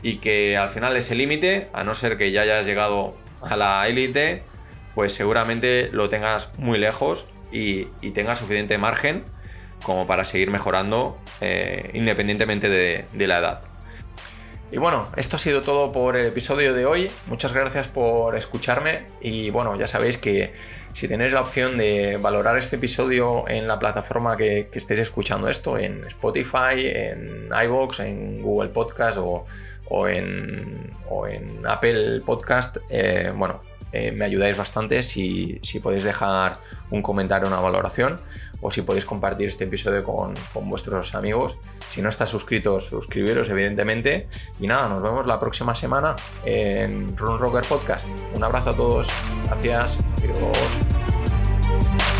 y 0.02 0.16
que 0.16 0.56
al 0.56 0.68
final 0.68 0.96
ese 0.96 1.14
límite, 1.14 1.68
a 1.72 1.84
no 1.84 1.94
ser 1.94 2.16
que 2.16 2.32
ya 2.32 2.42
hayas 2.42 2.66
llegado 2.66 3.16
a 3.42 3.56
la 3.56 3.86
élite, 3.88 4.42
pues 4.94 5.12
seguramente 5.12 5.88
lo 5.92 6.08
tengas 6.08 6.50
muy 6.58 6.78
lejos 6.78 7.26
y, 7.52 7.84
tengas 8.12 8.38
suficiente 8.38 8.78
margen 8.78 9.24
como 9.82 10.06
para 10.06 10.24
seguir 10.24 10.50
mejorando 10.50 11.18
eh, 11.40 11.90
independientemente 11.94 12.68
de, 12.68 13.06
de 13.12 13.26
la 13.26 13.38
edad. 13.38 13.69
Y 14.72 14.78
bueno, 14.78 15.08
esto 15.16 15.34
ha 15.34 15.38
sido 15.40 15.62
todo 15.62 15.90
por 15.90 16.16
el 16.16 16.26
episodio 16.26 16.72
de 16.74 16.86
hoy. 16.86 17.10
Muchas 17.26 17.52
gracias 17.52 17.88
por 17.88 18.36
escucharme 18.36 19.06
y 19.20 19.50
bueno, 19.50 19.76
ya 19.76 19.88
sabéis 19.88 20.16
que 20.16 20.52
si 20.92 21.08
tenéis 21.08 21.32
la 21.32 21.40
opción 21.40 21.76
de 21.76 22.18
valorar 22.18 22.56
este 22.56 22.76
episodio 22.76 23.48
en 23.48 23.66
la 23.66 23.80
plataforma 23.80 24.36
que, 24.36 24.68
estéis 24.72 25.00
escuchando 25.00 25.48
esto, 25.48 25.76
en 25.76 26.04
Spotify, 26.06 26.86
en 26.86 27.48
iVoox, 27.64 28.00
en 28.00 28.42
Google 28.42 28.68
Podcast 28.68 29.18
o, 29.20 29.44
en, 30.06 30.94
en, 31.28 31.66
Apple 31.66 32.22
Podcast, 32.24 32.76
eh, 32.90 33.32
bueno, 33.34 33.62
eh, 33.92 34.12
me 34.12 34.24
ayudáis 34.24 34.56
bastante 34.56 35.02
si, 35.02 35.58
si, 35.62 35.80
podéis 35.80 36.04
dejar 36.04 36.60
un 36.90 37.02
comentario, 37.02 37.48
una 37.48 37.60
valoración 37.60 38.20
o 38.60 38.70
si 38.70 38.82
podéis 38.82 39.04
compartir 39.04 39.48
este 39.48 39.64
episodio 39.64 40.04
con, 40.04 40.34
con 40.52 40.68
vuestros 40.68 41.14
amigos. 41.14 41.58
Si 41.86 42.02
no 42.02 42.08
estáis 42.08 42.30
suscritos, 42.30 42.86
suscribiros 42.86 43.48
evidentemente. 43.48 44.28
Y 44.58 44.66
nada, 44.66 44.88
nos 44.88 45.02
vemos 45.02 45.26
la 45.26 45.38
próxima 45.38 45.74
semana 45.74 46.16
en 46.44 47.16
Run 47.16 47.38
Rocker 47.38 47.64
Podcast. 47.64 48.08
Un 48.34 48.44
abrazo 48.44 48.70
a 48.70 48.76
todos. 48.76 49.08
Gracias. 49.44 49.98
Adiós. 50.22 52.19